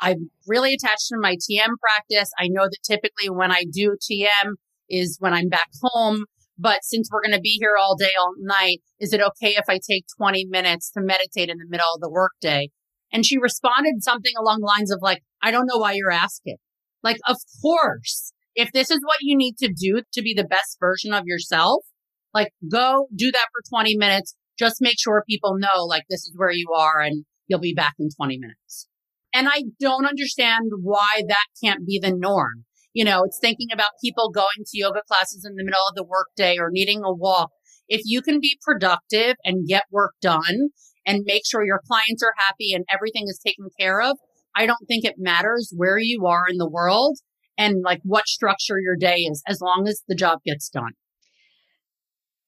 I'm 0.00 0.30
really 0.46 0.74
attached 0.74 1.08
to 1.08 1.16
my 1.18 1.36
TM 1.36 1.70
practice. 1.80 2.30
I 2.38 2.48
know 2.48 2.64
that 2.64 2.78
typically 2.84 3.30
when 3.30 3.50
I 3.50 3.64
do 3.70 3.96
TM 4.10 4.54
is 4.88 5.16
when 5.20 5.32
I'm 5.32 5.48
back 5.48 5.68
home. 5.82 6.24
But 6.56 6.84
since 6.84 7.08
we're 7.10 7.22
going 7.22 7.34
to 7.34 7.40
be 7.40 7.58
here 7.60 7.74
all 7.80 7.96
day, 7.96 8.10
all 8.18 8.34
night, 8.38 8.80
is 9.00 9.12
it 9.12 9.20
okay 9.20 9.56
if 9.56 9.64
I 9.68 9.80
take 9.84 10.04
20 10.16 10.46
minutes 10.46 10.90
to 10.92 11.00
meditate 11.00 11.48
in 11.48 11.58
the 11.58 11.66
middle 11.68 11.86
of 11.94 12.00
the 12.00 12.10
workday? 12.10 12.68
And 13.12 13.26
she 13.26 13.38
responded 13.38 14.02
something 14.02 14.32
along 14.38 14.60
the 14.60 14.66
lines 14.66 14.92
of 14.92 15.00
like, 15.02 15.22
I 15.42 15.50
don't 15.50 15.66
know 15.66 15.78
why 15.78 15.92
you're 15.94 16.12
asking. 16.12 16.56
Like, 17.02 17.18
of 17.26 17.36
course, 17.60 18.32
if 18.54 18.70
this 18.72 18.90
is 18.90 19.00
what 19.04 19.18
you 19.20 19.36
need 19.36 19.56
to 19.58 19.68
do 19.68 20.02
to 20.12 20.22
be 20.22 20.32
the 20.32 20.44
best 20.44 20.78
version 20.78 21.12
of 21.12 21.24
yourself, 21.26 21.84
like 22.34 22.52
go 22.70 23.06
do 23.14 23.30
that 23.30 23.46
for 23.52 23.62
20 23.68 23.96
minutes. 23.96 24.34
Just 24.58 24.76
make 24.80 24.96
sure 25.00 25.24
people 25.28 25.56
know 25.56 25.84
like 25.84 26.02
this 26.10 26.20
is 26.20 26.32
where 26.36 26.52
you 26.52 26.66
are 26.76 27.00
and 27.00 27.24
you'll 27.46 27.60
be 27.60 27.74
back 27.74 27.94
in 27.98 28.08
20 28.16 28.38
minutes. 28.38 28.88
And 29.32 29.48
I 29.48 29.64
don't 29.80 30.06
understand 30.06 30.70
why 30.82 31.22
that 31.26 31.46
can't 31.62 31.86
be 31.86 31.98
the 31.98 32.12
norm. 32.12 32.64
You 32.92 33.04
know, 33.04 33.22
it's 33.24 33.40
thinking 33.40 33.68
about 33.72 33.88
people 34.02 34.30
going 34.30 34.64
to 34.64 34.78
yoga 34.78 35.00
classes 35.08 35.44
in 35.44 35.56
the 35.56 35.64
middle 35.64 35.80
of 35.88 35.96
the 35.96 36.04
workday 36.04 36.56
or 36.58 36.68
needing 36.70 37.02
a 37.04 37.12
walk. 37.12 37.50
If 37.88 38.02
you 38.04 38.22
can 38.22 38.38
be 38.40 38.58
productive 38.64 39.34
and 39.44 39.66
get 39.66 39.84
work 39.90 40.14
done 40.22 40.68
and 41.04 41.24
make 41.26 41.42
sure 41.44 41.66
your 41.66 41.80
clients 41.86 42.22
are 42.22 42.34
happy 42.38 42.72
and 42.72 42.84
everything 42.92 43.24
is 43.26 43.40
taken 43.44 43.66
care 43.78 44.00
of, 44.00 44.16
I 44.56 44.66
don't 44.66 44.86
think 44.86 45.04
it 45.04 45.16
matters 45.18 45.72
where 45.76 45.98
you 45.98 46.26
are 46.26 46.44
in 46.48 46.58
the 46.58 46.70
world 46.70 47.18
and 47.58 47.82
like 47.84 48.00
what 48.04 48.28
structure 48.28 48.78
your 48.80 48.96
day 48.96 49.16
is 49.16 49.42
as 49.48 49.60
long 49.60 49.86
as 49.88 50.02
the 50.06 50.14
job 50.14 50.38
gets 50.44 50.68
done. 50.68 50.92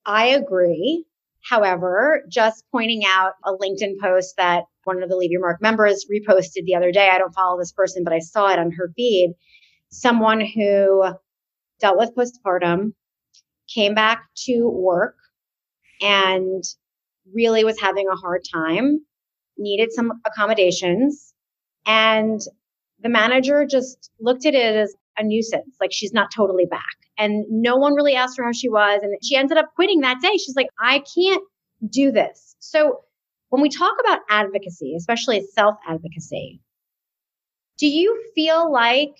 I 0.06 0.28
agree. 0.28 1.04
However, 1.48 2.22
just 2.30 2.64
pointing 2.72 3.02
out 3.06 3.32
a 3.44 3.52
LinkedIn 3.52 4.00
post 4.00 4.34
that 4.36 4.64
one 4.84 5.02
of 5.02 5.08
the 5.08 5.16
Leave 5.16 5.30
Your 5.30 5.40
Mark 5.40 5.60
members 5.60 6.06
reposted 6.10 6.64
the 6.64 6.76
other 6.76 6.92
day. 6.92 7.08
I 7.12 7.18
don't 7.18 7.34
follow 7.34 7.58
this 7.58 7.72
person, 7.72 8.04
but 8.04 8.12
I 8.12 8.20
saw 8.20 8.52
it 8.52 8.58
on 8.58 8.70
her 8.72 8.92
feed 8.96 9.34
someone 9.90 10.40
who 10.40 11.04
dealt 11.80 11.98
with 11.98 12.14
postpartum, 12.14 12.92
came 13.72 13.94
back 13.94 14.24
to 14.44 14.68
work, 14.68 15.16
and 16.00 16.62
really 17.34 17.64
was 17.64 17.80
having 17.80 18.06
a 18.08 18.16
hard 18.16 18.42
time, 18.52 19.00
needed 19.58 19.92
some 19.92 20.20
accommodations. 20.24 21.32
And 21.86 22.40
the 23.00 23.08
manager 23.08 23.66
just 23.66 24.10
looked 24.20 24.46
at 24.46 24.54
it 24.54 24.76
as 24.76 24.94
a 25.18 25.24
nuisance, 25.24 25.76
like 25.80 25.92
she's 25.92 26.12
not 26.12 26.30
totally 26.34 26.66
back. 26.66 26.96
And 27.18 27.44
no 27.48 27.76
one 27.76 27.94
really 27.94 28.14
asked 28.14 28.36
her 28.38 28.44
how 28.44 28.52
she 28.52 28.68
was. 28.68 29.00
And 29.02 29.16
she 29.24 29.36
ended 29.36 29.56
up 29.56 29.74
quitting 29.74 30.00
that 30.00 30.20
day. 30.20 30.32
She's 30.32 30.56
like, 30.56 30.68
I 30.80 31.02
can't 31.14 31.42
do 31.88 32.10
this. 32.12 32.56
So 32.58 33.00
when 33.48 33.62
we 33.62 33.68
talk 33.68 33.94
about 34.00 34.20
advocacy, 34.28 34.94
especially 34.96 35.46
self 35.52 35.76
advocacy, 35.88 36.60
do 37.78 37.86
you 37.86 38.22
feel 38.34 38.70
like 38.70 39.10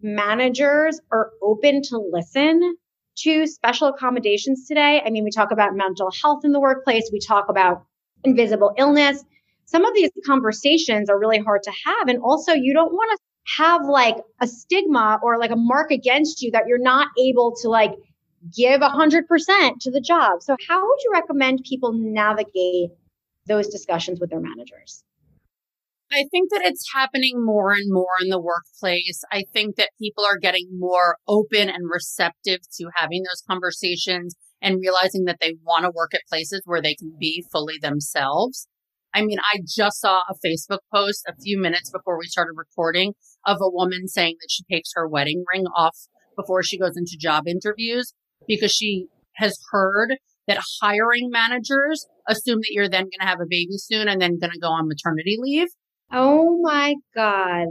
managers 0.00 1.00
are 1.12 1.30
open 1.42 1.82
to 1.82 1.98
listen 2.10 2.76
to 3.18 3.46
special 3.46 3.88
accommodations 3.88 4.66
today? 4.66 5.02
I 5.04 5.10
mean, 5.10 5.24
we 5.24 5.30
talk 5.30 5.50
about 5.50 5.74
mental 5.74 6.10
health 6.22 6.44
in 6.44 6.52
the 6.52 6.60
workplace, 6.60 7.10
we 7.12 7.20
talk 7.20 7.48
about 7.48 7.84
invisible 8.24 8.72
illness. 8.78 9.24
Some 9.64 9.84
of 9.84 9.94
these 9.94 10.10
conversations 10.26 11.08
are 11.08 11.18
really 11.18 11.38
hard 11.38 11.62
to 11.64 11.72
have. 11.86 12.08
And 12.08 12.20
also, 12.22 12.52
you 12.52 12.74
don't 12.74 12.92
want 12.92 13.10
to 13.12 13.18
have 13.46 13.82
like 13.86 14.16
a 14.40 14.46
stigma 14.46 15.18
or 15.22 15.38
like 15.38 15.50
a 15.50 15.56
mark 15.56 15.90
against 15.90 16.42
you 16.42 16.50
that 16.52 16.64
you're 16.66 16.78
not 16.78 17.08
able 17.18 17.54
to 17.62 17.68
like 17.68 17.92
give 18.56 18.80
100% 18.80 19.26
to 19.80 19.90
the 19.90 20.00
job. 20.00 20.42
So, 20.42 20.56
how 20.68 20.80
would 20.80 20.98
you 21.04 21.10
recommend 21.12 21.64
people 21.68 21.92
navigate 21.92 22.90
those 23.46 23.68
discussions 23.68 24.20
with 24.20 24.30
their 24.30 24.40
managers? 24.40 25.04
I 26.12 26.24
think 26.30 26.50
that 26.50 26.60
it's 26.62 26.92
happening 26.94 27.42
more 27.42 27.72
and 27.72 27.86
more 27.90 28.16
in 28.20 28.28
the 28.28 28.40
workplace. 28.40 29.22
I 29.32 29.44
think 29.52 29.76
that 29.76 29.90
people 29.98 30.24
are 30.26 30.36
getting 30.36 30.68
more 30.78 31.16
open 31.26 31.70
and 31.70 31.90
receptive 31.90 32.60
to 32.78 32.90
having 32.94 33.22
those 33.22 33.42
conversations 33.48 34.34
and 34.60 34.78
realizing 34.80 35.24
that 35.24 35.38
they 35.40 35.54
want 35.64 35.84
to 35.84 35.90
work 35.94 36.12
at 36.14 36.20
places 36.28 36.62
where 36.66 36.82
they 36.82 36.94
can 36.94 37.16
be 37.18 37.44
fully 37.50 37.78
themselves. 37.80 38.68
I 39.14 39.22
mean, 39.22 39.38
I 39.40 39.60
just 39.66 40.00
saw 40.00 40.20
a 40.28 40.34
Facebook 40.46 40.80
post 40.92 41.24
a 41.28 41.34
few 41.42 41.60
minutes 41.60 41.90
before 41.90 42.18
we 42.18 42.26
started 42.26 42.54
recording 42.56 43.14
of 43.46 43.58
a 43.60 43.70
woman 43.70 44.08
saying 44.08 44.36
that 44.40 44.50
she 44.50 44.64
takes 44.70 44.90
her 44.94 45.08
wedding 45.08 45.44
ring 45.52 45.64
off 45.76 45.96
before 46.36 46.62
she 46.62 46.78
goes 46.78 46.96
into 46.96 47.16
job 47.18 47.46
interviews 47.46 48.14
because 48.46 48.72
she 48.72 49.06
has 49.36 49.58
heard 49.70 50.16
that 50.46 50.62
hiring 50.80 51.30
managers 51.30 52.06
assume 52.28 52.58
that 52.58 52.70
you're 52.70 52.88
then 52.88 53.04
going 53.04 53.20
to 53.20 53.26
have 53.26 53.40
a 53.40 53.48
baby 53.48 53.76
soon 53.76 54.08
and 54.08 54.20
then 54.20 54.38
going 54.38 54.52
to 54.52 54.58
go 54.58 54.68
on 54.68 54.88
maternity 54.88 55.36
leave. 55.40 55.68
Oh 56.10 56.58
my 56.62 56.94
God. 57.14 57.68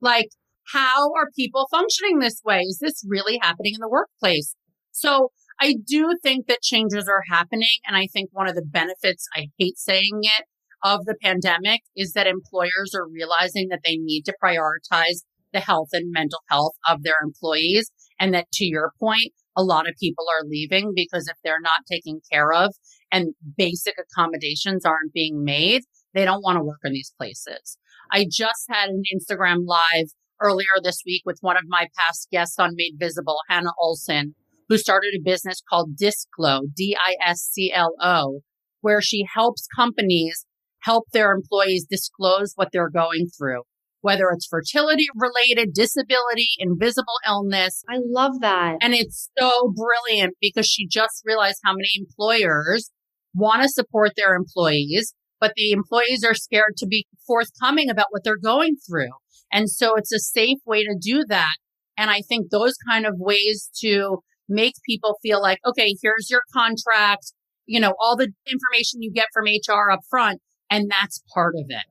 Like, 0.00 0.28
how 0.72 1.12
are 1.14 1.30
people 1.36 1.68
functioning 1.70 2.18
this 2.18 2.40
way? 2.44 2.60
Is 2.60 2.78
this 2.80 3.04
really 3.06 3.38
happening 3.42 3.74
in 3.74 3.80
the 3.80 3.88
workplace? 3.88 4.54
So 4.92 5.32
I 5.60 5.74
do 5.86 6.14
think 6.22 6.46
that 6.46 6.62
changes 6.62 7.08
are 7.08 7.22
happening. 7.30 7.68
And 7.86 7.96
I 7.96 8.06
think 8.12 8.30
one 8.32 8.48
of 8.48 8.54
the 8.54 8.64
benefits, 8.64 9.26
I 9.36 9.48
hate 9.58 9.78
saying 9.78 10.20
it, 10.22 10.46
of 10.84 11.06
the 11.06 11.16
pandemic 11.20 11.80
is 11.96 12.12
that 12.12 12.26
employers 12.26 12.92
are 12.94 13.08
realizing 13.08 13.68
that 13.70 13.80
they 13.84 13.96
need 13.96 14.22
to 14.26 14.34
prioritize 14.42 15.22
the 15.52 15.60
health 15.60 15.88
and 15.92 16.12
mental 16.12 16.40
health 16.50 16.74
of 16.88 17.02
their 17.02 17.16
employees. 17.24 17.90
And 18.20 18.34
that 18.34 18.50
to 18.52 18.64
your 18.64 18.92
point, 19.00 19.32
a 19.56 19.64
lot 19.64 19.88
of 19.88 19.94
people 20.00 20.26
are 20.38 20.46
leaving 20.46 20.92
because 20.94 21.26
if 21.26 21.36
they're 21.42 21.60
not 21.60 21.80
taken 21.90 22.20
care 22.30 22.52
of 22.52 22.74
and 23.10 23.34
basic 23.56 23.94
accommodations 23.98 24.84
aren't 24.84 25.12
being 25.12 25.42
made, 25.42 25.82
they 26.12 26.24
don't 26.24 26.42
want 26.42 26.58
to 26.58 26.64
work 26.64 26.80
in 26.84 26.92
these 26.92 27.12
places. 27.18 27.78
I 28.12 28.26
just 28.30 28.66
had 28.68 28.90
an 28.90 29.02
Instagram 29.14 29.66
live 29.66 30.08
earlier 30.40 30.66
this 30.82 31.02
week 31.06 31.22
with 31.24 31.38
one 31.40 31.56
of 31.56 31.64
my 31.66 31.88
past 31.98 32.28
guests 32.30 32.58
on 32.58 32.72
Made 32.74 32.94
Visible, 32.98 33.38
Hannah 33.48 33.72
Olson, 33.80 34.34
who 34.68 34.78
started 34.78 35.14
a 35.16 35.22
business 35.24 35.62
called 35.68 35.96
Disclo, 35.96 36.62
D-I-S-C-L-O, 36.74 38.40
where 38.80 39.00
she 39.00 39.24
helps 39.34 39.66
companies 39.74 40.46
help 40.84 41.04
their 41.12 41.32
employees 41.32 41.86
disclose 41.88 42.52
what 42.54 42.68
they're 42.72 42.90
going 42.90 43.26
through, 43.36 43.62
whether 44.00 44.30
it's 44.32 44.46
fertility 44.46 45.06
related, 45.14 45.74
disability, 45.74 46.48
invisible 46.58 47.18
illness. 47.26 47.82
I 47.88 47.98
love 48.04 48.40
that. 48.40 48.76
And 48.80 48.94
it's 48.94 49.30
so 49.38 49.72
brilliant 49.74 50.34
because 50.40 50.66
she 50.66 50.86
just 50.86 51.22
realized 51.24 51.60
how 51.64 51.72
many 51.72 51.90
employers 51.96 52.90
want 53.34 53.62
to 53.62 53.68
support 53.68 54.12
their 54.16 54.34
employees 54.34 55.14
but 55.44 55.52
the 55.56 55.72
employees 55.72 56.24
are 56.24 56.34
scared 56.34 56.74
to 56.78 56.86
be 56.86 57.06
forthcoming 57.26 57.90
about 57.90 58.06
what 58.08 58.24
they're 58.24 58.38
going 58.42 58.76
through. 58.76 59.10
And 59.52 59.68
so 59.68 59.94
it's 59.94 60.10
a 60.10 60.18
safe 60.18 60.56
way 60.64 60.84
to 60.84 60.96
do 60.98 61.22
that. 61.28 61.56
And 61.98 62.10
I 62.10 62.22
think 62.26 62.50
those 62.50 62.76
kind 62.88 63.04
of 63.04 63.16
ways 63.18 63.68
to 63.82 64.20
make 64.48 64.72
people 64.86 65.18
feel 65.22 65.42
like, 65.42 65.58
okay, 65.66 65.96
here's 66.02 66.30
your 66.30 66.40
contract, 66.50 67.32
you 67.66 67.78
know, 67.78 67.92
all 68.00 68.16
the 68.16 68.32
information 68.46 69.02
you 69.02 69.12
get 69.12 69.26
from 69.34 69.44
HR 69.44 69.90
up 69.90 70.00
front. 70.08 70.40
And 70.70 70.90
that's 70.90 71.22
part 71.32 71.54
of 71.56 71.66
it. 71.68 71.84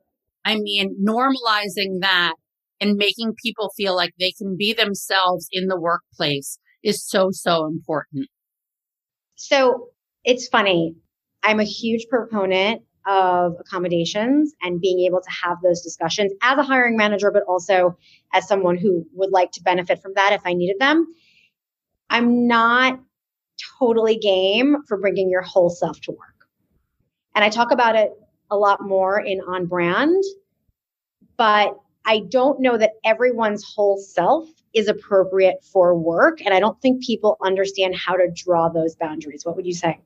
I 0.46 0.56
mean, 0.56 0.96
normalizing 1.02 2.02
that 2.02 2.34
and 2.82 2.98
making 2.98 3.34
people 3.42 3.72
feel 3.78 3.96
like 3.96 4.14
they 4.20 4.32
can 4.32 4.58
be 4.58 4.74
themselves 4.74 5.48
in 5.52 5.68
the 5.68 5.80
workplace 5.80 6.60
is 6.84 7.06
so, 7.08 7.30
so 7.32 7.66
important. 7.66 8.28
So 9.36 9.90
it's 10.24 10.48
funny. 10.48 10.96
I'm 11.44 11.60
a 11.60 11.66
huge 11.66 12.08
proponent 12.10 12.82
of 13.06 13.56
accommodations 13.60 14.54
and 14.62 14.80
being 14.80 15.06
able 15.06 15.22
to 15.22 15.30
have 15.44 15.58
those 15.62 15.82
discussions 15.82 16.32
as 16.42 16.58
a 16.58 16.64
hiring 16.64 16.96
manager, 16.96 17.32
but 17.32 17.44
also 17.44 17.98
as 18.34 18.48
someone 18.48 18.78
who 18.78 19.06
would 19.14 19.32
like 19.32 19.52
to 19.52 19.62
benefit 19.62 20.02
from 20.02 20.14
that 20.16 20.34
if 20.34 20.42
I 20.46 20.54
needed 20.54 20.78
them. 20.80 21.08
I'm 22.10 22.48
not 22.48 23.00
totally 23.80 24.18
game 24.18 24.78
for 24.88 24.98
bringing 24.98 25.30
your 25.30 25.42
whole 25.42 25.70
self 25.70 26.00
to 26.02 26.12
work. 26.12 26.48
And 27.36 27.44
I 27.44 27.50
talk 27.50 27.72
about 27.72 27.96
it 27.96 28.12
a 28.54 28.58
lot 28.58 28.80
more 28.82 29.20
in 29.20 29.42
on 29.42 29.66
brand, 29.66 30.24
but 31.38 31.78
I 32.06 32.22
don't 32.30 32.62
know 32.62 32.78
that 32.78 32.92
everyone's 33.04 33.64
whole 33.64 33.98
self 33.98 34.48
is 34.74 34.88
appropriate 34.88 35.64
for 35.72 35.98
work. 35.98 36.40
And 36.44 36.54
I 36.54 36.60
don't 36.60 36.80
think 36.82 37.04
people 37.04 37.38
understand 37.44 37.96
how 37.96 38.14
to 38.14 38.32
draw 38.34 38.70
those 38.70 38.96
boundaries. 38.96 39.46
What 39.46 39.56
would 39.56 39.66
you 39.66 39.74
say? 39.74 40.00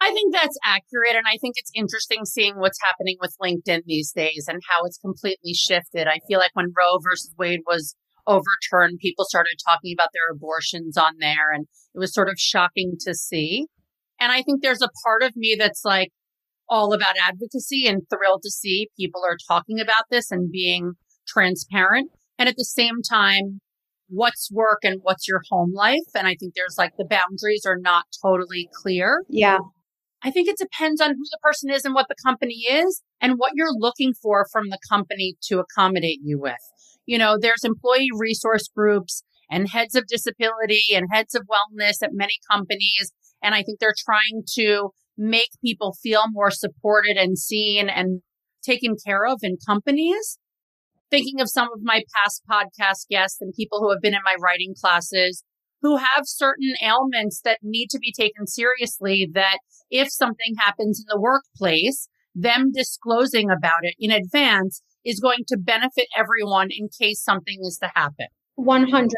I 0.00 0.12
think 0.12 0.34
that's 0.34 0.58
accurate. 0.64 1.16
And 1.16 1.24
I 1.26 1.38
think 1.40 1.54
it's 1.56 1.70
interesting 1.74 2.24
seeing 2.24 2.58
what's 2.58 2.78
happening 2.82 3.16
with 3.20 3.34
LinkedIn 3.42 3.82
these 3.86 4.12
days 4.12 4.46
and 4.48 4.60
how 4.68 4.84
it's 4.84 4.98
completely 4.98 5.54
shifted. 5.54 6.06
I 6.06 6.20
feel 6.28 6.38
like 6.38 6.50
when 6.54 6.72
Roe 6.76 6.98
versus 7.02 7.34
Wade 7.38 7.60
was 7.66 7.96
overturned, 8.26 8.98
people 9.00 9.24
started 9.24 9.56
talking 9.64 9.94
about 9.96 10.10
their 10.12 10.34
abortions 10.34 10.96
on 10.98 11.14
there 11.18 11.52
and 11.52 11.66
it 11.94 11.98
was 11.98 12.12
sort 12.12 12.28
of 12.28 12.38
shocking 12.38 12.96
to 13.00 13.14
see. 13.14 13.66
And 14.20 14.32
I 14.32 14.42
think 14.42 14.62
there's 14.62 14.82
a 14.82 14.90
part 15.04 15.22
of 15.22 15.36
me 15.36 15.56
that's 15.58 15.82
like 15.84 16.10
all 16.68 16.92
about 16.92 17.16
advocacy 17.22 17.86
and 17.86 18.02
thrilled 18.10 18.42
to 18.42 18.50
see 18.50 18.88
people 18.98 19.22
are 19.26 19.36
talking 19.48 19.80
about 19.80 20.04
this 20.10 20.30
and 20.30 20.50
being 20.50 20.92
transparent. 21.26 22.10
And 22.38 22.48
at 22.48 22.56
the 22.56 22.64
same 22.64 23.02
time, 23.08 23.60
what's 24.08 24.50
work 24.52 24.80
and 24.82 25.00
what's 25.02 25.26
your 25.26 25.42
home 25.50 25.72
life. 25.74 25.98
And 26.14 26.26
I 26.26 26.36
think 26.38 26.54
there's 26.54 26.76
like 26.78 26.92
the 26.96 27.04
boundaries 27.04 27.64
are 27.66 27.78
not 27.78 28.04
totally 28.22 28.68
clear. 28.82 29.22
Yeah. 29.28 29.58
I 30.22 30.30
think 30.30 30.48
it 30.48 30.56
depends 30.58 31.00
on 31.00 31.10
who 31.10 31.24
the 31.30 31.38
person 31.42 31.70
is 31.70 31.84
and 31.84 31.94
what 31.94 32.06
the 32.08 32.16
company 32.24 32.64
is 32.68 33.02
and 33.20 33.34
what 33.36 33.52
you're 33.54 33.72
looking 33.72 34.12
for 34.14 34.46
from 34.50 34.70
the 34.70 34.78
company 34.88 35.36
to 35.48 35.60
accommodate 35.60 36.20
you 36.22 36.40
with. 36.40 36.54
You 37.04 37.18
know, 37.18 37.36
there's 37.40 37.64
employee 37.64 38.10
resource 38.16 38.68
groups 38.74 39.22
and 39.50 39.68
heads 39.68 39.94
of 39.94 40.06
disability 40.08 40.94
and 40.94 41.06
heads 41.12 41.34
of 41.34 41.42
wellness 41.42 42.02
at 42.02 42.10
many 42.12 42.38
companies. 42.50 43.12
And 43.42 43.54
I 43.54 43.62
think 43.62 43.78
they're 43.78 43.94
trying 44.04 44.42
to 44.54 44.90
make 45.16 45.50
people 45.64 45.96
feel 46.02 46.24
more 46.30 46.50
supported 46.50 47.16
and 47.16 47.38
seen 47.38 47.88
and 47.88 48.22
taken 48.62 48.96
care 49.04 49.24
of 49.26 49.40
in 49.42 49.56
companies. 49.66 50.38
Thinking 51.10 51.40
of 51.40 51.48
some 51.48 51.68
of 51.72 51.80
my 51.82 52.02
past 52.14 52.42
podcast 52.50 53.08
guests 53.08 53.38
and 53.40 53.54
people 53.54 53.80
who 53.80 53.90
have 53.90 54.02
been 54.02 54.14
in 54.14 54.20
my 54.24 54.34
writing 54.40 54.74
classes 54.78 55.44
who 55.82 55.96
have 55.96 56.24
certain 56.24 56.74
ailments 56.82 57.40
that 57.44 57.58
need 57.62 57.88
to 57.90 57.98
be 57.98 58.12
taken 58.12 58.46
seriously 58.46 59.28
that 59.34 59.58
if 59.90 60.10
something 60.10 60.54
happens 60.58 61.00
in 61.00 61.04
the 61.08 61.20
workplace, 61.20 62.08
them 62.34 62.72
disclosing 62.72 63.50
about 63.50 63.82
it 63.82 63.94
in 63.98 64.10
advance 64.10 64.82
is 65.04 65.20
going 65.20 65.44
to 65.46 65.56
benefit 65.56 66.06
everyone 66.16 66.68
in 66.70 66.88
case 66.88 67.22
something 67.22 67.58
is 67.62 67.78
to 67.78 67.90
happen. 67.94 68.26
100%. 68.58 69.10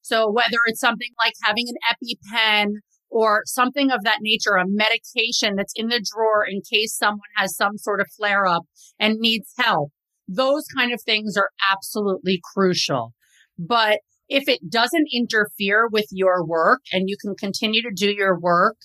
So 0.00 0.30
whether 0.30 0.58
it's 0.66 0.80
something 0.80 1.10
like 1.22 1.34
having 1.44 1.66
an 1.68 1.76
EpiPen 1.92 2.66
or 3.10 3.42
something 3.46 3.90
of 3.90 4.02
that 4.04 4.18
nature, 4.20 4.56
a 4.56 4.64
medication 4.66 5.54
that's 5.56 5.72
in 5.76 5.88
the 5.88 6.04
drawer 6.12 6.44
in 6.46 6.60
case 6.60 6.96
someone 6.96 7.20
has 7.36 7.56
some 7.56 7.78
sort 7.78 8.00
of 8.00 8.06
flare 8.16 8.46
up 8.46 8.64
and 8.98 9.18
needs 9.18 9.52
help, 9.58 9.90
those 10.28 10.64
kind 10.76 10.92
of 10.92 11.00
things 11.02 11.36
are 11.36 11.50
absolutely 11.72 12.40
crucial. 12.54 13.12
But 13.58 14.00
if 14.28 14.48
it 14.48 14.68
doesn't 14.68 15.06
interfere 15.12 15.88
with 15.90 16.06
your 16.10 16.44
work 16.44 16.80
and 16.92 17.08
you 17.08 17.16
can 17.20 17.34
continue 17.36 17.80
to 17.82 17.92
do 17.94 18.12
your 18.12 18.38
work 18.38 18.76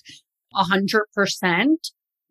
100%, 0.54 1.66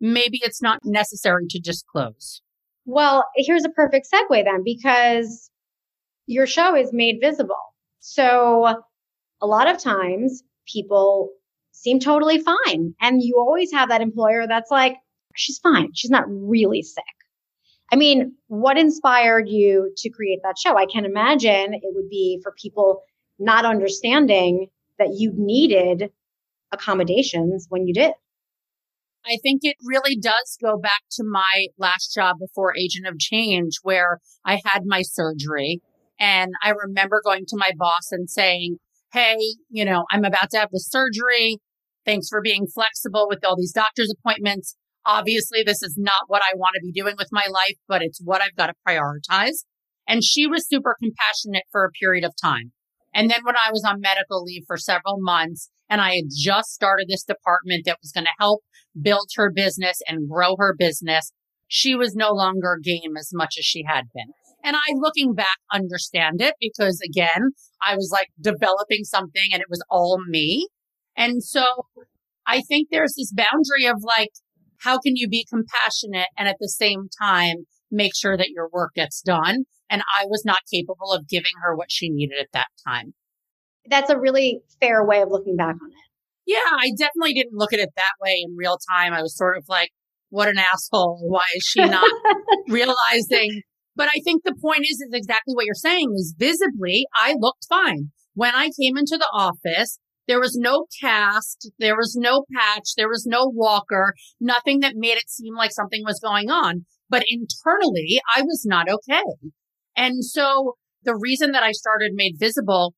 maybe 0.00 0.40
it's 0.42 0.62
not 0.62 0.80
necessary 0.84 1.44
to 1.50 1.60
disclose. 1.60 2.40
Well, 2.84 3.24
here's 3.36 3.64
a 3.64 3.68
perfect 3.68 4.08
segue 4.12 4.44
then, 4.44 4.62
because 4.64 5.50
your 6.26 6.46
show 6.46 6.74
is 6.74 6.90
made 6.92 7.18
visible. 7.20 7.54
So 8.00 8.82
a 9.40 9.46
lot 9.46 9.68
of 9.68 9.78
times 9.78 10.42
people 10.66 11.30
seem 11.82 11.98
totally 11.98 12.40
fine. 12.40 12.94
And 13.00 13.22
you 13.22 13.36
always 13.38 13.72
have 13.72 13.88
that 13.88 14.00
employer 14.00 14.46
that's 14.46 14.70
like, 14.70 14.96
she's 15.34 15.58
fine. 15.58 15.90
She's 15.94 16.10
not 16.10 16.24
really 16.28 16.82
sick. 16.82 17.04
I 17.92 17.96
mean, 17.96 18.36
what 18.46 18.78
inspired 18.78 19.48
you 19.48 19.92
to 19.96 20.10
create 20.10 20.38
that 20.44 20.58
show? 20.58 20.76
I 20.78 20.86
can 20.86 21.04
imagine 21.04 21.74
it 21.74 21.82
would 21.84 22.08
be 22.08 22.40
for 22.42 22.54
people 22.60 23.02
not 23.38 23.64
understanding 23.64 24.68
that 24.98 25.10
you 25.18 25.32
needed 25.36 26.10
accommodations 26.72 27.66
when 27.68 27.86
you 27.86 27.92
did. 27.92 28.12
I 29.26 29.36
think 29.42 29.60
it 29.62 29.76
really 29.84 30.16
does 30.16 30.56
go 30.62 30.78
back 30.78 31.02
to 31.12 31.24
my 31.24 31.66
last 31.78 32.14
job 32.14 32.36
before 32.40 32.76
Agent 32.76 33.06
of 33.06 33.18
Change, 33.18 33.74
where 33.82 34.20
I 34.44 34.60
had 34.64 34.82
my 34.84 35.02
surgery. 35.02 35.80
And 36.18 36.52
I 36.62 36.70
remember 36.70 37.20
going 37.24 37.44
to 37.48 37.56
my 37.56 37.70
boss 37.76 38.10
and 38.10 38.28
saying, 38.30 38.78
Hey, 39.12 39.36
you 39.68 39.84
know, 39.84 40.04
I'm 40.10 40.24
about 40.24 40.50
to 40.52 40.58
have 40.58 40.70
the 40.72 40.80
surgery. 40.80 41.58
Thanks 42.04 42.28
for 42.28 42.40
being 42.42 42.66
flexible 42.66 43.26
with 43.28 43.44
all 43.44 43.56
these 43.56 43.72
doctor's 43.72 44.12
appointments. 44.12 44.76
Obviously, 45.04 45.62
this 45.64 45.82
is 45.82 45.96
not 45.98 46.24
what 46.28 46.42
I 46.42 46.56
want 46.56 46.74
to 46.74 46.84
be 46.84 46.92
doing 46.92 47.14
with 47.16 47.28
my 47.32 47.46
life, 47.50 47.76
but 47.88 48.02
it's 48.02 48.20
what 48.22 48.40
I've 48.40 48.56
got 48.56 48.68
to 48.68 48.74
prioritize. 48.86 49.64
And 50.06 50.24
she 50.24 50.46
was 50.46 50.68
super 50.68 50.96
compassionate 51.00 51.64
for 51.70 51.84
a 51.84 51.90
period 51.90 52.24
of 52.24 52.34
time. 52.40 52.72
And 53.14 53.30
then 53.30 53.40
when 53.44 53.56
I 53.56 53.70
was 53.70 53.84
on 53.84 54.00
medical 54.00 54.42
leave 54.42 54.64
for 54.66 54.76
several 54.76 55.18
months 55.18 55.70
and 55.88 56.00
I 56.00 56.14
had 56.14 56.24
just 56.34 56.70
started 56.70 57.06
this 57.08 57.24
department 57.24 57.84
that 57.84 57.98
was 58.02 58.12
going 58.12 58.24
to 58.24 58.30
help 58.38 58.62
build 59.00 59.28
her 59.36 59.52
business 59.52 60.00
and 60.08 60.28
grow 60.28 60.56
her 60.58 60.74
business, 60.76 61.32
she 61.68 61.94
was 61.94 62.14
no 62.14 62.32
longer 62.32 62.78
game 62.82 63.16
as 63.18 63.30
much 63.32 63.54
as 63.58 63.64
she 63.64 63.84
had 63.86 64.04
been. 64.14 64.32
And 64.64 64.76
I, 64.76 64.80
looking 64.94 65.34
back, 65.34 65.58
understand 65.72 66.40
it 66.40 66.54
because 66.60 67.00
again, 67.04 67.50
I 67.86 67.96
was 67.96 68.10
like 68.12 68.28
developing 68.40 69.04
something 69.04 69.48
and 69.52 69.60
it 69.60 69.68
was 69.68 69.82
all 69.90 70.18
me. 70.28 70.68
And 71.16 71.42
so 71.42 71.86
I 72.46 72.62
think 72.68 72.88
there's 72.90 73.14
this 73.16 73.32
boundary 73.32 73.86
of 73.86 74.02
like, 74.02 74.30
how 74.80 74.98
can 74.98 75.16
you 75.16 75.28
be 75.28 75.46
compassionate 75.48 76.28
and 76.36 76.48
at 76.48 76.56
the 76.58 76.68
same 76.68 77.08
time 77.20 77.66
make 77.90 78.12
sure 78.16 78.36
that 78.36 78.50
your 78.50 78.68
work 78.72 78.94
gets 78.94 79.20
done? 79.20 79.64
And 79.88 80.02
I 80.18 80.24
was 80.26 80.42
not 80.44 80.60
capable 80.72 81.12
of 81.12 81.28
giving 81.28 81.52
her 81.62 81.76
what 81.76 81.90
she 81.90 82.08
needed 82.08 82.38
at 82.40 82.48
that 82.52 82.68
time. 82.86 83.14
That's 83.88 84.10
a 84.10 84.18
really 84.18 84.60
fair 84.80 85.04
way 85.04 85.20
of 85.20 85.28
looking 85.30 85.56
back 85.56 85.74
on 85.74 85.90
it. 85.90 86.12
Yeah, 86.46 86.58
I 86.72 86.90
definitely 86.98 87.34
didn't 87.34 87.54
look 87.54 87.72
at 87.72 87.78
it 87.78 87.90
that 87.96 88.12
way 88.20 88.42
in 88.44 88.56
real 88.56 88.78
time. 88.90 89.12
I 89.12 89.22
was 89.22 89.36
sort 89.36 89.56
of 89.56 89.64
like, 89.68 89.90
what 90.30 90.48
an 90.48 90.58
asshole. 90.58 91.20
Why 91.28 91.42
is 91.54 91.62
she 91.62 91.84
not 91.84 92.10
realizing? 92.68 93.62
But 93.94 94.08
I 94.08 94.20
think 94.24 94.42
the 94.44 94.56
point 94.60 94.82
is, 94.82 95.00
is 95.00 95.10
exactly 95.12 95.54
what 95.54 95.66
you're 95.66 95.74
saying 95.74 96.12
is 96.16 96.34
visibly, 96.36 97.04
I 97.14 97.34
looked 97.38 97.66
fine. 97.68 98.10
When 98.34 98.54
I 98.54 98.70
came 98.80 98.96
into 98.96 99.18
the 99.18 99.28
office, 99.32 99.98
there 100.28 100.40
was 100.40 100.56
no 100.56 100.86
cast, 101.00 101.70
there 101.78 101.96
was 101.96 102.16
no 102.16 102.44
patch, 102.54 102.94
there 102.96 103.08
was 103.08 103.26
no 103.26 103.50
walker, 103.52 104.14
nothing 104.40 104.80
that 104.80 104.94
made 104.96 105.16
it 105.16 105.28
seem 105.28 105.54
like 105.54 105.72
something 105.72 106.02
was 106.04 106.20
going 106.20 106.50
on. 106.50 106.86
But 107.08 107.24
internally, 107.28 108.20
I 108.34 108.42
was 108.42 108.64
not 108.64 108.88
okay. 108.88 109.50
And 109.96 110.24
so 110.24 110.76
the 111.02 111.16
reason 111.16 111.52
that 111.52 111.62
I 111.62 111.72
started 111.72 112.12
Made 112.14 112.36
Visible 112.38 112.94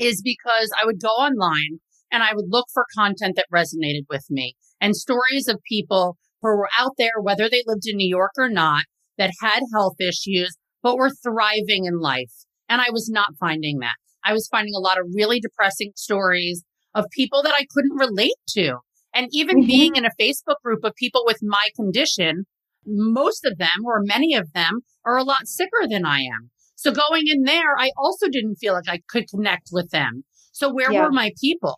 is 0.00 0.22
because 0.22 0.70
I 0.80 0.86
would 0.86 1.00
go 1.00 1.08
online 1.08 1.80
and 2.10 2.22
I 2.22 2.34
would 2.34 2.46
look 2.48 2.66
for 2.72 2.86
content 2.96 3.36
that 3.36 3.46
resonated 3.52 4.06
with 4.08 4.24
me 4.30 4.56
and 4.80 4.96
stories 4.96 5.48
of 5.48 5.60
people 5.68 6.16
who 6.42 6.48
were 6.48 6.68
out 6.78 6.92
there, 6.98 7.20
whether 7.20 7.48
they 7.48 7.62
lived 7.66 7.86
in 7.86 7.96
New 7.96 8.08
York 8.08 8.32
or 8.36 8.48
not, 8.48 8.84
that 9.18 9.32
had 9.40 9.62
health 9.72 9.96
issues, 10.00 10.56
but 10.82 10.96
were 10.96 11.10
thriving 11.10 11.84
in 11.84 11.98
life. 12.00 12.32
And 12.68 12.80
I 12.80 12.90
was 12.90 13.08
not 13.08 13.36
finding 13.38 13.78
that. 13.78 13.94
I 14.26 14.32
was 14.32 14.48
finding 14.48 14.74
a 14.74 14.80
lot 14.80 14.98
of 14.98 15.06
really 15.14 15.38
depressing 15.40 15.92
stories 15.94 16.64
of 16.94 17.04
people 17.12 17.42
that 17.42 17.54
I 17.54 17.66
couldn't 17.70 17.96
relate 17.96 18.36
to. 18.50 18.78
And 19.14 19.28
even 19.32 19.58
mm-hmm. 19.58 19.66
being 19.66 19.96
in 19.96 20.04
a 20.04 20.10
Facebook 20.20 20.56
group 20.64 20.84
of 20.84 20.94
people 20.96 21.22
with 21.24 21.38
my 21.42 21.68
condition, 21.76 22.44
most 22.84 23.44
of 23.44 23.58
them 23.58 23.84
or 23.84 24.02
many 24.02 24.34
of 24.34 24.52
them 24.52 24.80
are 25.04 25.16
a 25.16 25.24
lot 25.24 25.46
sicker 25.46 25.86
than 25.88 26.04
I 26.04 26.20
am. 26.20 26.50
So 26.74 26.90
going 26.90 27.24
in 27.26 27.42
there, 27.44 27.78
I 27.78 27.90
also 27.96 28.26
didn't 28.28 28.56
feel 28.56 28.74
like 28.74 28.88
I 28.88 29.00
could 29.08 29.28
connect 29.28 29.68
with 29.72 29.90
them. 29.90 30.24
So 30.52 30.72
where 30.72 30.92
yeah. 30.92 31.04
were 31.04 31.12
my 31.12 31.32
people? 31.40 31.74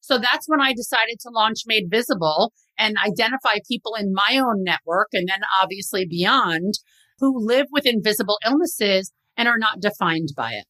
So 0.00 0.18
that's 0.18 0.48
when 0.48 0.60
I 0.60 0.72
decided 0.72 1.18
to 1.20 1.30
launch 1.30 1.62
Made 1.66 1.90
Visible 1.90 2.52
and 2.78 2.96
identify 3.04 3.58
people 3.66 3.94
in 3.94 4.12
my 4.12 4.38
own 4.38 4.62
network 4.62 5.08
and 5.12 5.26
then 5.28 5.40
obviously 5.60 6.06
beyond 6.06 6.74
who 7.18 7.32
live 7.36 7.66
with 7.72 7.86
invisible 7.86 8.38
illnesses 8.44 9.12
and 9.36 9.48
are 9.48 9.58
not 9.58 9.80
defined 9.80 10.28
by 10.36 10.52
it. 10.52 10.64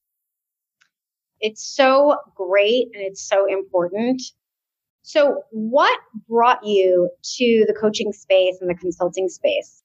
It's 1.40 1.64
so 1.75 2.16
great 2.35 2.87
and 2.94 3.03
it's 3.03 3.27
so 3.27 3.46
important. 3.46 4.22
So, 5.03 5.42
what 5.51 5.99
brought 6.29 6.64
you 6.64 7.11
to 7.37 7.64
the 7.66 7.77
coaching 7.81 8.12
space 8.12 8.57
and 8.61 8.68
the 8.68 8.75
consulting 8.75 9.29
space? 9.29 9.83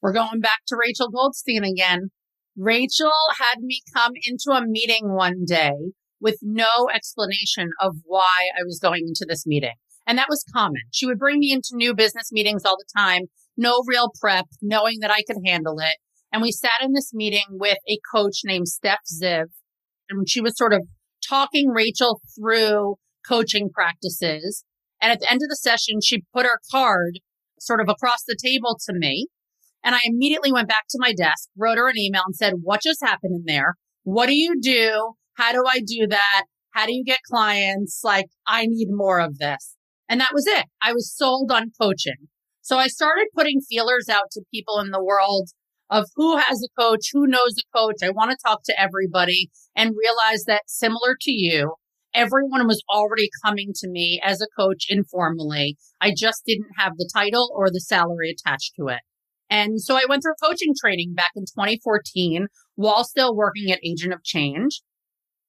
We're 0.00 0.14
going 0.14 0.40
back 0.40 0.60
to 0.68 0.76
Rachel 0.76 1.10
Goldstein 1.10 1.64
again. 1.64 2.10
Rachel 2.56 3.12
had 3.38 3.60
me 3.60 3.82
come 3.94 4.12
into 4.24 4.56
a 4.56 4.66
meeting 4.66 5.12
one 5.14 5.44
day 5.46 5.72
with 6.20 6.38
no 6.42 6.88
explanation 6.92 7.70
of 7.80 7.96
why 8.04 8.48
I 8.58 8.62
was 8.64 8.78
going 8.80 9.04
into 9.06 9.26
this 9.28 9.46
meeting. 9.46 9.74
And 10.06 10.18
that 10.18 10.28
was 10.28 10.44
common. 10.52 10.82
She 10.90 11.06
would 11.06 11.18
bring 11.18 11.38
me 11.38 11.52
into 11.52 11.70
new 11.72 11.94
business 11.94 12.32
meetings 12.32 12.64
all 12.64 12.76
the 12.76 12.98
time, 12.98 13.24
no 13.56 13.82
real 13.86 14.10
prep, 14.20 14.46
knowing 14.62 15.00
that 15.00 15.10
I 15.10 15.22
could 15.22 15.36
handle 15.44 15.78
it. 15.78 15.96
And 16.32 16.42
we 16.42 16.52
sat 16.52 16.82
in 16.82 16.92
this 16.92 17.12
meeting 17.12 17.44
with 17.50 17.78
a 17.88 17.98
coach 18.14 18.40
named 18.44 18.68
Steph 18.68 19.00
Ziv. 19.22 19.46
And 20.10 20.28
she 20.28 20.40
was 20.40 20.56
sort 20.56 20.72
of 20.72 20.82
talking 21.26 21.68
Rachel 21.68 22.20
through 22.36 22.96
coaching 23.26 23.70
practices. 23.72 24.64
And 25.00 25.12
at 25.12 25.20
the 25.20 25.30
end 25.30 25.40
of 25.42 25.48
the 25.48 25.56
session, 25.56 26.00
she 26.02 26.24
put 26.34 26.44
her 26.46 26.60
card 26.70 27.20
sort 27.58 27.80
of 27.80 27.88
across 27.88 28.22
the 28.26 28.36
table 28.42 28.78
to 28.86 28.92
me. 28.94 29.28
And 29.82 29.94
I 29.94 30.00
immediately 30.04 30.52
went 30.52 30.68
back 30.68 30.84
to 30.90 30.98
my 31.00 31.14
desk, 31.14 31.48
wrote 31.56 31.78
her 31.78 31.88
an 31.88 31.98
email 31.98 32.22
and 32.26 32.34
said, 32.34 32.54
what 32.62 32.82
just 32.82 33.02
happened 33.02 33.34
in 33.34 33.44
there? 33.46 33.76
What 34.02 34.26
do 34.26 34.34
you 34.34 34.60
do? 34.60 35.12
How 35.34 35.52
do 35.52 35.64
I 35.66 35.80
do 35.80 36.06
that? 36.08 36.44
How 36.72 36.86
do 36.86 36.92
you 36.92 37.04
get 37.04 37.20
clients? 37.22 38.00
Like, 38.04 38.26
I 38.46 38.66
need 38.66 38.88
more 38.90 39.20
of 39.20 39.38
this. 39.38 39.76
And 40.08 40.20
that 40.20 40.34
was 40.34 40.46
it. 40.46 40.66
I 40.82 40.92
was 40.92 41.14
sold 41.14 41.50
on 41.50 41.72
coaching. 41.80 42.28
So 42.60 42.78
I 42.78 42.88
started 42.88 43.28
putting 43.34 43.60
feelers 43.60 44.08
out 44.08 44.30
to 44.32 44.42
people 44.52 44.80
in 44.80 44.90
the 44.90 45.02
world 45.02 45.48
of 45.90 46.06
who 46.14 46.36
has 46.36 46.62
a 46.62 46.80
coach, 46.80 47.10
who 47.12 47.26
knows 47.26 47.56
a 47.58 47.76
coach. 47.76 47.96
I 48.02 48.10
want 48.10 48.30
to 48.30 48.36
talk 48.44 48.60
to 48.64 48.80
everybody 48.80 49.50
and 49.74 49.96
realize 49.98 50.44
that 50.44 50.62
similar 50.66 51.16
to 51.20 51.30
you, 51.30 51.74
everyone 52.14 52.66
was 52.66 52.82
already 52.88 53.28
coming 53.44 53.72
to 53.76 53.88
me 53.88 54.20
as 54.22 54.40
a 54.40 54.60
coach 54.60 54.86
informally. 54.88 55.76
I 56.00 56.12
just 56.16 56.42
didn't 56.46 56.70
have 56.78 56.92
the 56.96 57.10
title 57.12 57.50
or 57.54 57.70
the 57.70 57.80
salary 57.80 58.30
attached 58.30 58.74
to 58.78 58.88
it. 58.88 59.00
And 59.50 59.80
so 59.80 59.96
I 59.96 60.06
went 60.08 60.22
through 60.22 60.34
coaching 60.42 60.74
training 60.80 61.14
back 61.14 61.32
in 61.34 61.42
2014 61.42 62.46
while 62.76 63.02
still 63.02 63.34
working 63.34 63.72
at 63.72 63.80
Agent 63.84 64.14
of 64.14 64.22
Change, 64.22 64.80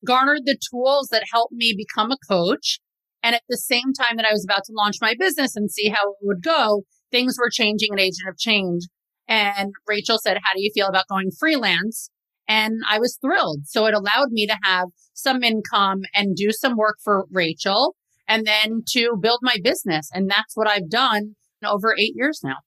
garnered 0.06 0.42
the 0.46 0.58
tools 0.72 1.10
that 1.12 1.26
helped 1.32 1.54
me 1.54 1.76
become 1.78 2.12
a 2.12 2.18
coach. 2.28 2.80
And 3.24 3.36
at 3.36 3.44
the 3.48 3.58
same 3.58 3.94
time 3.94 4.18
that 4.18 4.26
I 4.26 4.34
was 4.34 4.44
about 4.44 4.64
to 4.66 4.74
launch 4.76 4.96
my 5.00 5.14
business 5.18 5.56
and 5.56 5.70
see 5.70 5.90
how 5.90 6.14
it 6.14 6.18
would 6.24 6.42
go, 6.42 6.82
things 7.12 7.38
were 7.38 7.52
changing 7.52 7.94
at 7.94 8.00
Agent 8.00 8.28
of 8.28 8.38
Change. 8.40 8.86
And 9.28 9.72
Rachel 9.88 10.18
said, 10.18 10.38
How 10.44 10.54
do 10.56 10.62
you 10.62 10.72
feel 10.74 10.88
about 10.88 11.08
going 11.08 11.32
freelance? 11.32 12.10
And 12.48 12.82
I 12.90 13.00
was 13.00 13.18
thrilled. 13.22 13.62
So 13.66 13.86
it 13.86 13.94
allowed 13.94 14.32
me 14.32 14.46
to 14.48 14.58
have 14.64 14.90
some 15.14 15.44
income 15.44 16.02
and 16.14 16.36
do 16.36 16.52
some 16.52 16.76
work 16.76 16.98
for 17.04 17.26
Rachel 17.32 17.96
and 18.28 18.46
then 18.46 18.82
to 18.90 19.18
build 19.22 19.40
my 19.42 19.58
business. 19.64 20.10
And 20.14 20.30
that's 20.30 20.56
what 20.56 20.68
I've 20.68 20.90
done 20.90 21.36
over 21.64 21.96
eight 21.98 22.14
years 22.16 22.42
now. 22.44 22.58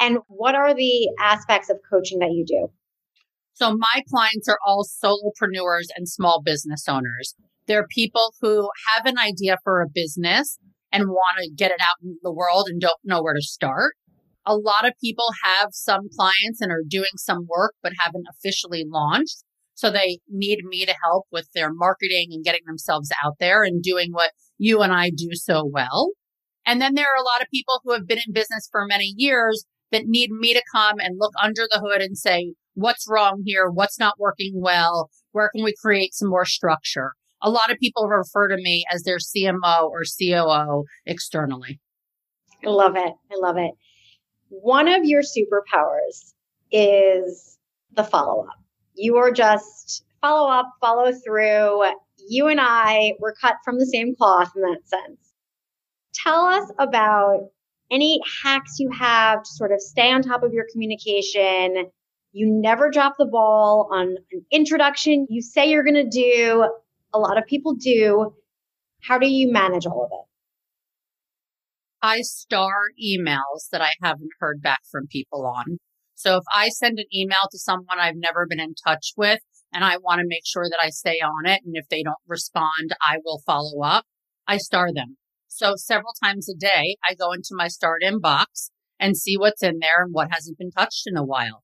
And 0.00 0.18
what 0.28 0.54
are 0.54 0.74
the 0.74 1.08
aspects 1.18 1.70
of 1.70 1.78
coaching 1.90 2.20
that 2.20 2.30
you 2.30 2.44
do? 2.46 2.68
So 3.54 3.76
my 3.76 4.02
clients 4.08 4.48
are 4.48 4.58
all 4.64 4.84
solopreneurs 4.84 5.88
and 5.96 6.08
small 6.08 6.40
business 6.44 6.84
owners. 6.88 7.34
They're 7.66 7.86
people 7.88 8.32
who 8.40 8.68
have 8.94 9.06
an 9.06 9.18
idea 9.18 9.56
for 9.64 9.82
a 9.82 9.88
business 9.92 10.58
and 10.92 11.08
want 11.08 11.38
to 11.42 11.50
get 11.54 11.72
it 11.72 11.80
out 11.80 12.02
in 12.02 12.18
the 12.22 12.32
world 12.32 12.66
and 12.68 12.80
don't 12.80 13.00
know 13.04 13.22
where 13.22 13.34
to 13.34 13.42
start. 13.42 13.94
A 14.48 14.56
lot 14.56 14.86
of 14.86 14.94
people 14.98 15.26
have 15.44 15.68
some 15.72 16.08
clients 16.16 16.62
and 16.62 16.72
are 16.72 16.82
doing 16.88 17.10
some 17.16 17.46
work, 17.46 17.74
but 17.82 17.92
haven't 18.02 18.24
officially 18.30 18.86
launched. 18.88 19.44
So 19.74 19.90
they 19.90 20.20
need 20.26 20.64
me 20.64 20.86
to 20.86 20.94
help 21.04 21.26
with 21.30 21.48
their 21.54 21.70
marketing 21.70 22.28
and 22.32 22.42
getting 22.42 22.62
themselves 22.66 23.12
out 23.22 23.34
there 23.38 23.62
and 23.62 23.82
doing 23.82 24.10
what 24.12 24.30
you 24.56 24.80
and 24.80 24.90
I 24.90 25.10
do 25.10 25.28
so 25.34 25.68
well. 25.70 26.12
And 26.64 26.80
then 26.80 26.94
there 26.94 27.04
are 27.04 27.20
a 27.20 27.24
lot 27.24 27.42
of 27.42 27.48
people 27.52 27.80
who 27.84 27.92
have 27.92 28.06
been 28.06 28.20
in 28.26 28.32
business 28.32 28.68
for 28.72 28.86
many 28.86 29.12
years 29.16 29.66
that 29.92 30.06
need 30.06 30.30
me 30.30 30.54
to 30.54 30.62
come 30.74 30.96
and 30.98 31.18
look 31.18 31.32
under 31.42 31.68
the 31.70 31.80
hood 31.80 32.00
and 32.00 32.16
say, 32.16 32.54
what's 32.72 33.06
wrong 33.06 33.42
here? 33.44 33.68
What's 33.68 33.98
not 33.98 34.14
working 34.18 34.52
well? 34.54 35.10
Where 35.32 35.50
can 35.54 35.62
we 35.62 35.74
create 35.78 36.14
some 36.14 36.30
more 36.30 36.46
structure? 36.46 37.12
A 37.42 37.50
lot 37.50 37.70
of 37.70 37.78
people 37.78 38.06
refer 38.06 38.48
to 38.48 38.56
me 38.56 38.84
as 38.90 39.02
their 39.02 39.18
CMO 39.18 39.90
or 39.90 40.02
COO 40.18 40.84
externally. 41.06 41.80
I 42.64 42.70
love 42.70 42.96
it. 42.96 43.12
I 43.30 43.36
love 43.36 43.58
it. 43.58 43.72
One 44.48 44.88
of 44.88 45.04
your 45.04 45.22
superpowers 45.22 46.32
is 46.70 47.58
the 47.92 48.04
follow 48.04 48.42
up. 48.42 48.58
You 48.94 49.16
are 49.16 49.30
just 49.30 50.04
follow 50.20 50.50
up, 50.50 50.66
follow 50.80 51.12
through. 51.12 51.84
You 52.28 52.48
and 52.48 52.60
I 52.60 53.12
were 53.20 53.34
cut 53.40 53.56
from 53.64 53.78
the 53.78 53.86
same 53.86 54.14
cloth 54.16 54.52
in 54.56 54.62
that 54.62 54.80
sense. 54.86 55.32
Tell 56.14 56.46
us 56.46 56.70
about 56.78 57.50
any 57.90 58.20
hacks 58.42 58.78
you 58.78 58.90
have 58.90 59.42
to 59.42 59.50
sort 59.50 59.72
of 59.72 59.80
stay 59.80 60.10
on 60.10 60.22
top 60.22 60.42
of 60.42 60.52
your 60.52 60.66
communication. 60.72 61.90
You 62.32 62.50
never 62.50 62.90
drop 62.90 63.14
the 63.18 63.26
ball 63.26 63.88
on 63.92 64.16
an 64.32 64.44
introduction 64.50 65.26
you 65.30 65.40
say 65.40 65.70
you're 65.70 65.84
going 65.84 65.94
to 65.94 66.08
do. 66.08 66.68
A 67.14 67.18
lot 67.18 67.38
of 67.38 67.46
people 67.46 67.74
do. 67.74 68.34
How 69.00 69.18
do 69.18 69.28
you 69.28 69.50
manage 69.50 69.86
all 69.86 70.04
of 70.04 70.10
it? 70.12 70.27
I 72.02 72.20
star 72.22 72.90
emails 73.02 73.68
that 73.72 73.80
I 73.80 73.92
haven't 74.02 74.30
heard 74.40 74.62
back 74.62 74.80
from 74.90 75.06
people 75.10 75.46
on. 75.46 75.78
So 76.14 76.36
if 76.36 76.44
I 76.52 76.68
send 76.68 76.98
an 76.98 77.06
email 77.14 77.48
to 77.50 77.58
someone 77.58 77.98
I've 77.98 78.16
never 78.16 78.46
been 78.48 78.60
in 78.60 78.74
touch 78.74 79.12
with 79.16 79.40
and 79.72 79.84
I 79.84 79.98
want 79.98 80.20
to 80.20 80.26
make 80.26 80.46
sure 80.46 80.64
that 80.68 80.78
I 80.82 80.90
stay 80.90 81.18
on 81.20 81.46
it, 81.46 81.60
and 81.64 81.74
if 81.76 81.88
they 81.88 82.02
don't 82.02 82.16
respond, 82.26 82.94
I 83.00 83.18
will 83.24 83.42
follow 83.44 83.82
up, 83.82 84.04
I 84.46 84.56
star 84.56 84.92
them. 84.92 85.16
So 85.48 85.74
several 85.76 86.12
times 86.22 86.48
a 86.48 86.54
day, 86.56 86.96
I 87.08 87.14
go 87.14 87.32
into 87.32 87.50
my 87.52 87.68
start 87.68 88.02
inbox 88.02 88.70
and 88.98 89.16
see 89.16 89.36
what's 89.36 89.62
in 89.62 89.78
there 89.80 90.02
and 90.02 90.12
what 90.12 90.32
hasn't 90.32 90.58
been 90.58 90.70
touched 90.70 91.04
in 91.06 91.16
a 91.16 91.24
while. 91.24 91.62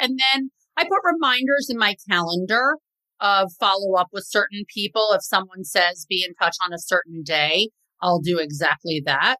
And 0.00 0.18
then 0.18 0.50
I 0.76 0.84
put 0.84 1.00
reminders 1.04 1.68
in 1.70 1.78
my 1.78 1.94
calendar 2.08 2.78
of 3.20 3.52
follow 3.60 3.94
up 3.96 4.08
with 4.12 4.26
certain 4.26 4.64
people. 4.72 5.10
If 5.12 5.22
someone 5.22 5.64
says 5.64 6.06
be 6.08 6.24
in 6.26 6.34
touch 6.34 6.56
on 6.64 6.72
a 6.72 6.78
certain 6.78 7.22
day, 7.22 7.70
I'll 8.02 8.20
do 8.20 8.38
exactly 8.38 9.02
that. 9.06 9.36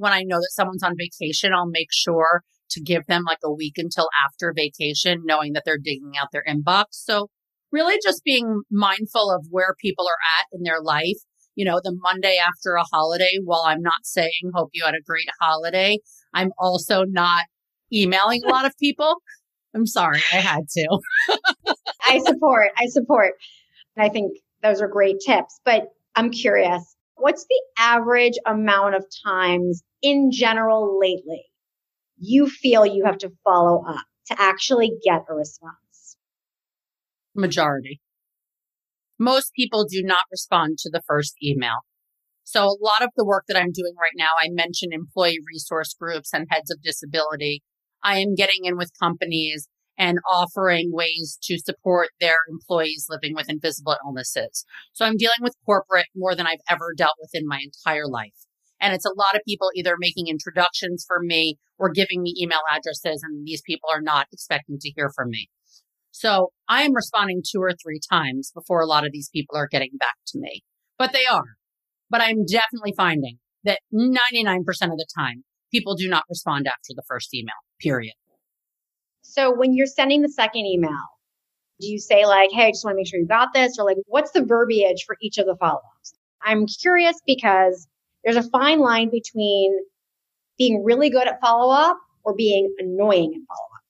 When 0.00 0.12
I 0.12 0.22
know 0.22 0.38
that 0.38 0.52
someone's 0.52 0.82
on 0.82 0.96
vacation, 0.96 1.52
I'll 1.54 1.68
make 1.68 1.92
sure 1.92 2.42
to 2.70 2.80
give 2.80 3.04
them 3.06 3.24
like 3.26 3.40
a 3.44 3.52
week 3.52 3.74
until 3.76 4.08
after 4.24 4.54
vacation, 4.56 5.22
knowing 5.24 5.52
that 5.52 5.64
they're 5.66 5.78
digging 5.78 6.12
out 6.20 6.28
their 6.32 6.44
inbox. 6.48 6.84
So 6.92 7.28
really 7.70 7.98
just 8.02 8.24
being 8.24 8.62
mindful 8.70 9.30
of 9.30 9.46
where 9.50 9.74
people 9.78 10.06
are 10.06 10.38
at 10.38 10.46
in 10.52 10.62
their 10.62 10.80
life. 10.80 11.18
You 11.54 11.64
know, 11.66 11.80
the 11.82 11.96
Monday 12.00 12.38
after 12.38 12.74
a 12.74 12.84
holiday, 12.90 13.38
while 13.44 13.64
I'm 13.66 13.82
not 13.82 14.04
saying 14.04 14.52
hope 14.54 14.70
you 14.72 14.84
had 14.84 14.94
a 14.94 15.02
great 15.04 15.28
holiday, 15.40 15.98
I'm 16.32 16.52
also 16.58 17.04
not 17.04 17.44
emailing 17.92 18.42
a 18.44 18.48
lot 18.48 18.64
of 18.64 18.72
people. 18.78 19.16
I'm 19.74 19.86
sorry, 19.86 20.20
I 20.32 20.36
had 20.36 20.68
to. 20.68 20.98
I 22.02 22.20
support. 22.24 22.70
I 22.78 22.86
support. 22.86 23.34
I 23.98 24.08
think 24.08 24.32
those 24.62 24.80
are 24.80 24.88
great 24.88 25.16
tips, 25.24 25.60
but 25.64 25.88
I'm 26.16 26.30
curious, 26.30 26.82
what's 27.20 27.44
the 27.44 27.62
average 27.78 28.38
amount 28.46 28.94
of 28.94 29.04
times 29.24 29.82
in 30.02 30.30
general 30.32 30.98
lately 30.98 31.44
you 32.18 32.48
feel 32.48 32.84
you 32.84 33.04
have 33.06 33.18
to 33.18 33.32
follow 33.44 33.82
up 33.86 34.04
to 34.26 34.36
actually 34.38 34.92
get 35.04 35.24
a 35.28 35.34
response? 35.34 36.16
Majority. 37.34 38.00
Most 39.18 39.52
people 39.54 39.86
do 39.88 40.02
not 40.02 40.24
respond 40.30 40.78
to 40.78 40.90
the 40.90 41.02
first 41.06 41.34
email. 41.42 41.80
So 42.44 42.64
a 42.64 42.78
lot 42.80 43.02
of 43.02 43.10
the 43.16 43.24
work 43.24 43.44
that 43.48 43.56
I'm 43.56 43.72
doing 43.72 43.94
right 44.00 44.12
now, 44.16 44.30
I 44.40 44.48
mentioned 44.50 44.92
employee 44.92 45.38
resource 45.46 45.94
groups 45.94 46.32
and 46.32 46.46
heads 46.50 46.70
of 46.70 46.82
disability. 46.82 47.62
I 48.02 48.18
am 48.18 48.34
getting 48.34 48.64
in 48.64 48.76
with 48.76 48.90
companies 49.00 49.68
and 50.00 50.18
offering 50.26 50.90
ways 50.90 51.38
to 51.42 51.58
support 51.58 52.08
their 52.20 52.38
employees 52.48 53.06
living 53.10 53.34
with 53.34 53.50
invisible 53.50 53.98
illnesses. 54.02 54.64
So 54.94 55.04
I'm 55.04 55.18
dealing 55.18 55.42
with 55.42 55.54
corporate 55.66 56.06
more 56.16 56.34
than 56.34 56.46
I've 56.46 56.64
ever 56.70 56.94
dealt 56.96 57.16
with 57.20 57.30
in 57.34 57.46
my 57.46 57.60
entire 57.62 58.08
life. 58.08 58.32
And 58.80 58.94
it's 58.94 59.04
a 59.04 59.14
lot 59.14 59.36
of 59.36 59.42
people 59.46 59.68
either 59.76 59.96
making 59.98 60.28
introductions 60.28 61.04
for 61.06 61.18
me 61.20 61.58
or 61.78 61.90
giving 61.90 62.22
me 62.22 62.34
email 62.40 62.62
addresses, 62.70 63.22
and 63.22 63.46
these 63.46 63.60
people 63.60 63.90
are 63.92 64.00
not 64.00 64.26
expecting 64.32 64.78
to 64.80 64.90
hear 64.96 65.10
from 65.14 65.28
me. 65.28 65.50
So 66.12 66.48
I 66.66 66.80
am 66.82 66.94
responding 66.94 67.42
two 67.46 67.60
or 67.60 67.72
three 67.72 68.00
times 68.10 68.50
before 68.54 68.80
a 68.80 68.86
lot 68.86 69.04
of 69.04 69.12
these 69.12 69.28
people 69.28 69.58
are 69.58 69.68
getting 69.68 69.98
back 69.98 70.16
to 70.28 70.40
me, 70.40 70.62
but 70.98 71.12
they 71.12 71.26
are. 71.30 71.56
But 72.08 72.22
I'm 72.22 72.46
definitely 72.46 72.94
finding 72.96 73.38
that 73.64 73.80
99% 73.92 74.60
of 74.66 74.96
the 74.96 75.06
time, 75.14 75.44
people 75.70 75.94
do 75.94 76.08
not 76.08 76.24
respond 76.30 76.66
after 76.66 76.94
the 76.96 77.04
first 77.06 77.34
email, 77.34 77.52
period. 77.78 78.14
So 79.30 79.54
when 79.54 79.74
you're 79.74 79.86
sending 79.86 80.22
the 80.22 80.28
second 80.28 80.66
email, 80.66 80.90
do 81.80 81.86
you 81.86 81.98
say 81.98 82.26
like, 82.26 82.50
Hey, 82.52 82.66
I 82.66 82.70
just 82.70 82.84
want 82.84 82.94
to 82.94 82.96
make 82.96 83.06
sure 83.06 83.20
you 83.20 83.26
got 83.26 83.48
this? 83.54 83.78
Or 83.78 83.84
like, 83.84 83.96
what's 84.06 84.32
the 84.32 84.44
verbiage 84.44 85.04
for 85.06 85.16
each 85.22 85.38
of 85.38 85.46
the 85.46 85.56
follow 85.56 85.80
ups? 85.98 86.14
I'm 86.42 86.66
curious 86.66 87.16
because 87.26 87.86
there's 88.24 88.36
a 88.36 88.48
fine 88.50 88.80
line 88.80 89.10
between 89.10 89.78
being 90.58 90.82
really 90.84 91.10
good 91.10 91.28
at 91.28 91.40
follow 91.40 91.72
up 91.72 91.96
or 92.24 92.34
being 92.34 92.74
annoying 92.78 93.32
in 93.34 93.46
follow 93.46 93.68
up. 93.76 93.80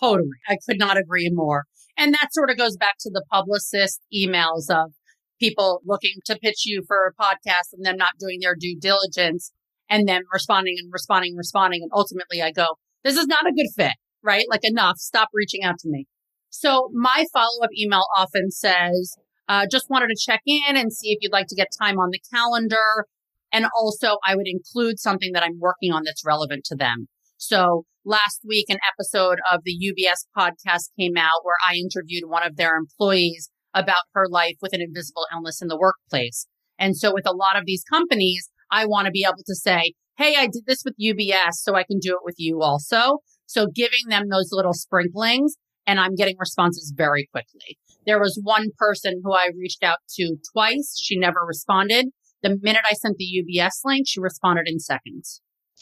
Totally. 0.00 0.38
I 0.48 0.56
could 0.66 0.78
not 0.78 0.96
agree 0.96 1.30
more. 1.32 1.64
And 1.96 2.14
that 2.14 2.28
sort 2.32 2.50
of 2.50 2.56
goes 2.56 2.76
back 2.76 2.94
to 3.00 3.10
the 3.10 3.22
publicist 3.30 4.00
emails 4.12 4.70
of 4.70 4.92
people 5.38 5.82
looking 5.84 6.14
to 6.24 6.36
pitch 6.36 6.64
you 6.64 6.82
for 6.86 7.06
a 7.06 7.22
podcast 7.22 7.72
and 7.72 7.84
them 7.84 7.96
not 7.96 8.12
doing 8.18 8.38
their 8.40 8.56
due 8.58 8.78
diligence 8.78 9.52
and 9.90 10.08
then 10.08 10.22
responding 10.32 10.76
and 10.78 10.90
responding 10.92 11.36
responding. 11.36 11.82
And 11.82 11.90
ultimately 11.94 12.42
I 12.42 12.50
go, 12.50 12.78
this 13.04 13.16
is 13.16 13.26
not 13.26 13.46
a 13.46 13.52
good 13.52 13.68
fit, 13.76 13.94
right? 14.22 14.46
Like 14.50 14.64
enough. 14.64 14.96
Stop 14.98 15.28
reaching 15.32 15.62
out 15.62 15.78
to 15.80 15.88
me. 15.88 16.06
So 16.50 16.88
my 16.92 17.26
follow 17.32 17.62
up 17.62 17.70
email 17.78 18.04
often 18.16 18.50
says, 18.50 19.16
uh, 19.48 19.66
just 19.70 19.90
wanted 19.90 20.08
to 20.08 20.16
check 20.18 20.40
in 20.46 20.76
and 20.76 20.92
see 20.92 21.10
if 21.10 21.18
you'd 21.20 21.32
like 21.32 21.46
to 21.48 21.54
get 21.54 21.68
time 21.78 21.98
on 21.98 22.10
the 22.10 22.20
calendar. 22.32 23.06
And 23.52 23.66
also 23.76 24.16
I 24.26 24.34
would 24.34 24.46
include 24.46 24.98
something 24.98 25.32
that 25.32 25.42
I'm 25.42 25.58
working 25.60 25.92
on 25.92 26.02
that's 26.04 26.24
relevant 26.24 26.64
to 26.66 26.76
them. 26.76 27.06
So 27.36 27.84
last 28.04 28.40
week, 28.46 28.66
an 28.68 28.78
episode 28.92 29.38
of 29.52 29.60
the 29.64 29.76
UBS 29.76 30.26
podcast 30.36 30.90
came 30.98 31.16
out 31.16 31.44
where 31.44 31.56
I 31.68 31.74
interviewed 31.74 32.24
one 32.26 32.46
of 32.46 32.56
their 32.56 32.76
employees 32.76 33.50
about 33.74 34.04
her 34.14 34.26
life 34.28 34.56
with 34.62 34.72
an 34.72 34.80
invisible 34.80 35.26
illness 35.32 35.60
in 35.60 35.68
the 35.68 35.78
workplace. 35.78 36.46
And 36.78 36.96
so 36.96 37.12
with 37.12 37.26
a 37.26 37.34
lot 37.34 37.56
of 37.56 37.64
these 37.66 37.84
companies, 37.84 38.48
I 38.70 38.86
want 38.86 39.06
to 39.06 39.10
be 39.10 39.24
able 39.24 39.42
to 39.44 39.54
say, 39.54 39.94
Hey, 40.16 40.36
I 40.36 40.46
did 40.46 40.64
this 40.66 40.82
with 40.84 40.94
UBS, 41.00 41.54
so 41.54 41.74
I 41.74 41.82
can 41.82 41.98
do 41.98 42.12
it 42.12 42.24
with 42.24 42.36
you 42.38 42.60
also. 42.62 43.18
So 43.46 43.66
giving 43.74 44.08
them 44.08 44.28
those 44.28 44.50
little 44.52 44.72
sprinklings 44.72 45.56
and 45.86 46.00
I'm 46.00 46.14
getting 46.14 46.36
responses 46.38 46.92
very 46.96 47.28
quickly. 47.30 47.78
There 48.06 48.20
was 48.20 48.40
one 48.42 48.68
person 48.78 49.20
who 49.22 49.32
I 49.32 49.50
reached 49.58 49.82
out 49.82 49.98
to 50.16 50.36
twice. 50.52 50.98
She 51.02 51.18
never 51.18 51.40
responded. 51.46 52.06
The 52.42 52.58
minute 52.60 52.82
I 52.88 52.94
sent 52.94 53.16
the 53.16 53.24
UBS 53.24 53.80
link, 53.84 54.06
she 54.06 54.20
responded 54.20 54.66
in 54.66 54.78
seconds. 54.78 55.40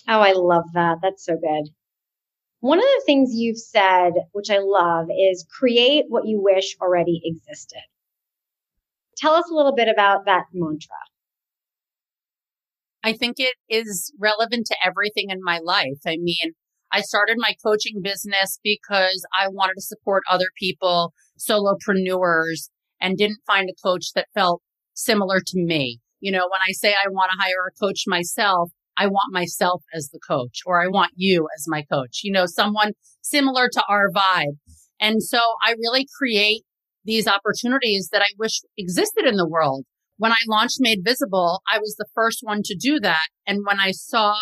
Oh, 0.09 0.21
I 0.21 0.33
love 0.33 0.65
that. 0.75 0.99
That's 1.03 1.25
so 1.25 1.35
good. 1.35 1.71
One 2.61 2.79
of 2.79 2.85
the 2.85 3.03
things 3.05 3.31
you've 3.35 3.59
said, 3.59 4.13
which 4.33 4.49
I 4.49 4.59
love, 4.61 5.09
is 5.11 5.47
create 5.59 6.05
what 6.09 6.27
you 6.27 6.41
wish 6.41 6.77
already 6.81 7.21
existed. 7.25 7.83
Tell 9.17 9.35
us 9.35 9.51
a 9.51 9.55
little 9.55 9.75
bit 9.75 9.89
about 9.89 10.25
that 10.27 10.45
mantra. 10.53 10.97
I 13.05 13.13
think 13.13 13.37
it 13.39 13.57
is 13.69 14.13
relevant 14.19 14.67
to 14.67 14.77
everything 14.85 15.31
in 15.31 15.41
my 15.43 15.59
life. 15.63 15.99
I 16.07 16.17
mean, 16.21 16.53
I 16.93 17.01
started 17.01 17.37
my 17.39 17.55
coaching 17.65 18.01
business 18.03 18.59
because 18.63 19.25
I 19.39 19.49
wanted 19.49 19.75
to 19.75 19.83
support 19.83 20.23
other 20.31 20.47
people, 20.59 21.13
solopreneurs, 21.39 22.69
and 23.01 23.17
didn't 23.17 23.41
find 23.47 23.69
a 23.69 23.83
coach 23.83 24.13
that 24.15 24.29
felt 24.35 24.63
similar 24.95 25.41
to 25.41 25.59
me. 25.59 25.99
You 26.21 26.31
know, 26.31 26.47
when 26.51 26.61
I 26.67 26.73
say 26.73 26.91
I 26.93 27.09
want 27.09 27.33
to 27.33 27.43
hire 27.43 27.67
a 27.67 27.85
coach 27.85 28.05
myself, 28.07 28.71
I 28.97 29.07
want 29.07 29.33
myself 29.33 29.83
as 29.95 30.11
the 30.11 30.21
coach 30.21 30.61
or 30.67 30.83
I 30.83 30.87
want 30.87 31.13
you 31.17 31.49
as 31.57 31.65
my 31.67 31.83
coach, 31.91 32.21
you 32.23 32.31
know, 32.31 32.47
someone 32.47 32.93
similar 33.23 33.69
to 33.73 33.83
our 33.89 34.11
vibe. 34.11 34.59
And 35.01 35.23
so 35.23 35.39
I 35.67 35.73
really 35.73 36.07
create 36.17 36.63
these 37.05 37.27
opportunities 37.27 38.11
that 38.13 38.23
I 38.23 38.29
wish 38.39 38.61
existed 38.77 39.25
in 39.27 39.37
the 39.37 39.49
world. 39.49 39.85
When 40.17 40.33
I 40.33 40.45
launched 40.49 40.77
Made 40.81 41.01
Visible, 41.05 41.63
I 41.73 41.79
was 41.79 41.97
the 41.97 42.07
first 42.15 42.39
one 42.43 42.61
to 42.65 42.77
do 42.79 43.01
that. 43.01 43.27
And 43.47 43.61
when 43.67 43.81
I 43.81 43.91
saw 43.91 44.35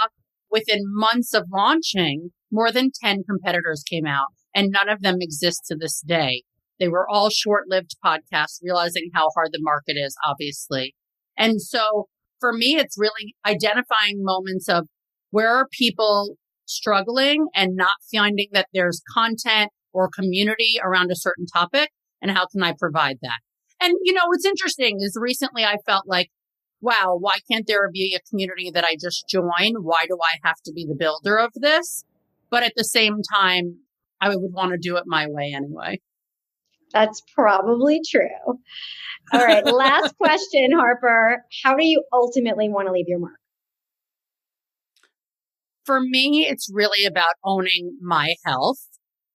within 0.50 0.80
months 0.84 1.32
of 1.32 1.44
launching, 1.52 2.30
more 2.52 2.72
than 2.72 2.90
10 3.02 3.22
competitors 3.28 3.84
came 3.88 4.06
out 4.06 4.26
and 4.54 4.70
none 4.70 4.88
of 4.88 5.02
them 5.02 5.16
exist 5.20 5.62
to 5.68 5.76
this 5.76 6.00
day. 6.00 6.42
They 6.78 6.88
were 6.88 7.08
all 7.08 7.30
short 7.30 7.64
lived 7.68 7.96
podcasts, 8.04 8.58
realizing 8.62 9.10
how 9.14 9.28
hard 9.34 9.50
the 9.52 9.60
market 9.60 9.96
is, 9.96 10.16
obviously. 10.26 10.94
And 11.36 11.60
so 11.60 12.08
for 12.40 12.52
me, 12.52 12.76
it's 12.76 12.98
really 12.98 13.34
identifying 13.46 14.16
moments 14.18 14.68
of 14.68 14.88
where 15.30 15.54
are 15.54 15.68
people 15.70 16.36
struggling 16.66 17.46
and 17.54 17.76
not 17.76 17.96
finding 18.12 18.48
that 18.52 18.68
there's 18.72 19.02
content 19.14 19.70
or 19.92 20.08
community 20.08 20.76
around 20.82 21.10
a 21.10 21.16
certain 21.16 21.46
topic 21.46 21.90
and 22.22 22.30
how 22.30 22.46
can 22.46 22.62
I 22.62 22.74
provide 22.78 23.18
that? 23.22 23.38
And 23.80 23.94
you 24.04 24.12
know, 24.12 24.26
what's 24.26 24.44
interesting 24.44 24.98
is 25.00 25.16
recently 25.20 25.64
I 25.64 25.76
felt 25.86 26.06
like, 26.06 26.28
wow, 26.80 27.16
why 27.18 27.38
can't 27.50 27.66
there 27.66 27.90
be 27.92 28.14
a 28.16 28.28
community 28.30 28.70
that 28.72 28.84
I 28.84 28.96
just 29.00 29.24
join? 29.28 29.74
Why 29.82 30.04
do 30.08 30.18
I 30.22 30.38
have 30.46 30.56
to 30.66 30.72
be 30.72 30.86
the 30.86 30.96
builder 30.98 31.38
of 31.38 31.52
this? 31.54 32.04
But 32.50 32.62
at 32.62 32.72
the 32.76 32.84
same 32.84 33.18
time, 33.34 33.78
I 34.20 34.28
would 34.30 34.52
want 34.52 34.72
to 34.72 34.78
do 34.78 34.96
it 34.96 35.04
my 35.06 35.26
way 35.28 35.52
anyway. 35.54 36.00
That's 36.92 37.22
probably 37.34 38.00
true. 38.10 38.28
All 39.32 39.44
right. 39.46 39.64
last 39.72 40.16
question, 40.16 40.70
Harper. 40.74 41.44
How 41.64 41.76
do 41.76 41.86
you 41.86 42.04
ultimately 42.12 42.68
want 42.68 42.88
to 42.88 42.92
leave 42.92 43.06
your 43.08 43.20
mark? 43.20 43.34
For 45.84 46.00
me, 46.00 46.46
it's 46.48 46.68
really 46.72 47.04
about 47.04 47.34
owning 47.44 47.98
my 48.00 48.34
health 48.44 48.78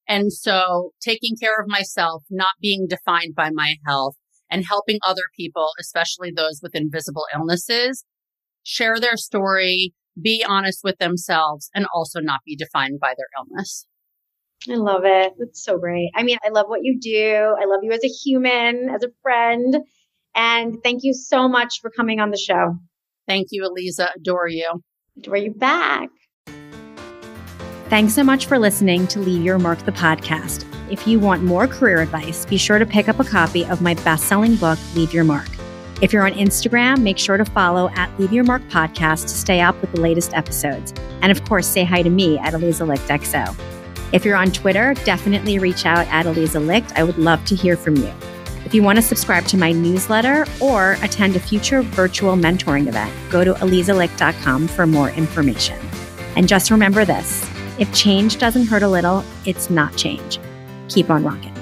And 0.07 0.31
so 0.33 0.91
taking 1.01 1.35
care 1.37 1.55
of 1.59 1.67
myself, 1.67 2.23
not 2.29 2.55
being 2.61 2.87
defined 2.87 3.35
by 3.35 3.49
my 3.51 3.75
health 3.87 4.15
and 4.55 4.63
helping 4.65 4.99
other 5.05 5.23
people, 5.35 5.71
especially 5.77 6.31
those 6.31 6.61
with 6.63 6.73
invisible 6.75 7.25
illnesses, 7.35 8.05
share 8.63 9.01
their 9.01 9.17
story, 9.17 9.93
be 10.19 10.45
honest 10.47 10.79
with 10.81 10.97
themselves 10.97 11.69
and 11.75 11.85
also 11.93 12.21
not 12.21 12.39
be 12.45 12.55
defined 12.55 12.97
by 13.01 13.13
their 13.17 13.27
illness. 13.37 13.85
I 14.71 14.75
love 14.75 15.01
it. 15.03 15.33
That's 15.37 15.61
so 15.61 15.77
great. 15.77 16.09
I 16.15 16.23
mean, 16.23 16.37
I 16.43 16.49
love 16.49 16.67
what 16.67 16.79
you 16.83 16.97
do. 17.01 17.53
I 17.61 17.65
love 17.65 17.81
you 17.83 17.91
as 17.91 18.03
a 18.05 18.07
human, 18.07 18.89
as 18.89 19.03
a 19.03 19.09
friend. 19.21 19.79
And 20.33 20.77
thank 20.83 21.01
you 21.03 21.13
so 21.13 21.49
much 21.49 21.81
for 21.81 21.91
coming 21.91 22.21
on 22.21 22.31
the 22.31 22.37
show. 22.37 22.75
Thank 23.27 23.47
you, 23.51 23.69
Aliza. 23.69 24.07
Adore 24.15 24.47
you. 24.47 24.81
Adore 25.17 25.37
you 25.37 25.53
back. 25.53 26.09
Thanks 27.87 28.15
so 28.15 28.23
much 28.23 28.47
for 28.47 28.57
listening 28.57 29.05
to 29.07 29.19
Leave 29.19 29.43
Your 29.43 29.59
Mark 29.59 29.77
the 29.85 29.91
podcast. 29.91 30.65
If 30.91 31.05
you 31.05 31.19
want 31.19 31.43
more 31.43 31.67
career 31.67 32.01
advice, 32.01 32.43
be 32.43 32.57
sure 32.57 32.79
to 32.79 32.85
pick 32.85 33.07
up 33.07 33.19
a 33.19 33.23
copy 33.23 33.63
of 33.65 33.79
my 33.79 33.93
best 33.93 34.23
selling 34.23 34.55
book, 34.55 34.79
Leave 34.95 35.13
Your 35.13 35.23
Mark. 35.23 35.47
If 36.01 36.11
you're 36.11 36.25
on 36.25 36.33
Instagram, 36.33 37.01
make 37.01 37.19
sure 37.19 37.37
to 37.37 37.45
follow 37.45 37.89
at 37.95 38.19
Leave 38.19 38.33
Your 38.33 38.43
Mark 38.43 38.63
Podcast 38.69 39.23
to 39.23 39.29
stay 39.29 39.61
up 39.61 39.79
with 39.81 39.91
the 39.91 40.01
latest 40.01 40.33
episodes. 40.33 40.95
And 41.21 41.31
of 41.31 41.45
course, 41.45 41.67
say 41.67 41.83
hi 41.83 42.01
to 42.01 42.09
me 42.09 42.39
at 42.39 42.53
Aliza 42.53 42.87
Licht 42.87 43.07
XO. 43.07 43.55
If 44.11 44.25
you're 44.25 44.35
on 44.35 44.51
Twitter, 44.51 44.95
definitely 45.05 45.59
reach 45.59 45.85
out 45.85 46.07
at 46.07 46.25
Aliza 46.25 46.65
Licht. 46.65 46.91
I 46.95 47.03
would 47.03 47.19
love 47.19 47.45
to 47.45 47.55
hear 47.55 47.77
from 47.77 47.97
you. 47.97 48.11
If 48.65 48.73
you 48.73 48.81
want 48.81 48.95
to 48.95 49.03
subscribe 49.03 49.45
to 49.45 49.57
my 49.57 49.71
newsletter 49.71 50.47
or 50.59 50.93
attend 51.03 51.35
a 51.35 51.39
future 51.39 51.83
virtual 51.83 52.35
mentoring 52.35 52.87
event, 52.87 53.13
go 53.29 53.43
to 53.43 53.53
alizalicht.com 53.53 54.69
for 54.69 54.87
more 54.87 55.11
information. 55.11 55.79
And 56.35 56.47
just 56.47 56.71
remember 56.71 57.05
this 57.05 57.47
if 57.79 57.93
change 57.93 58.37
doesn't 58.37 58.67
hurt 58.67 58.83
a 58.83 58.87
little, 58.87 59.23
it's 59.45 59.69
not 59.69 59.95
change. 59.95 60.39
Keep 60.89 61.09
on 61.09 61.23
rocking. 61.23 61.54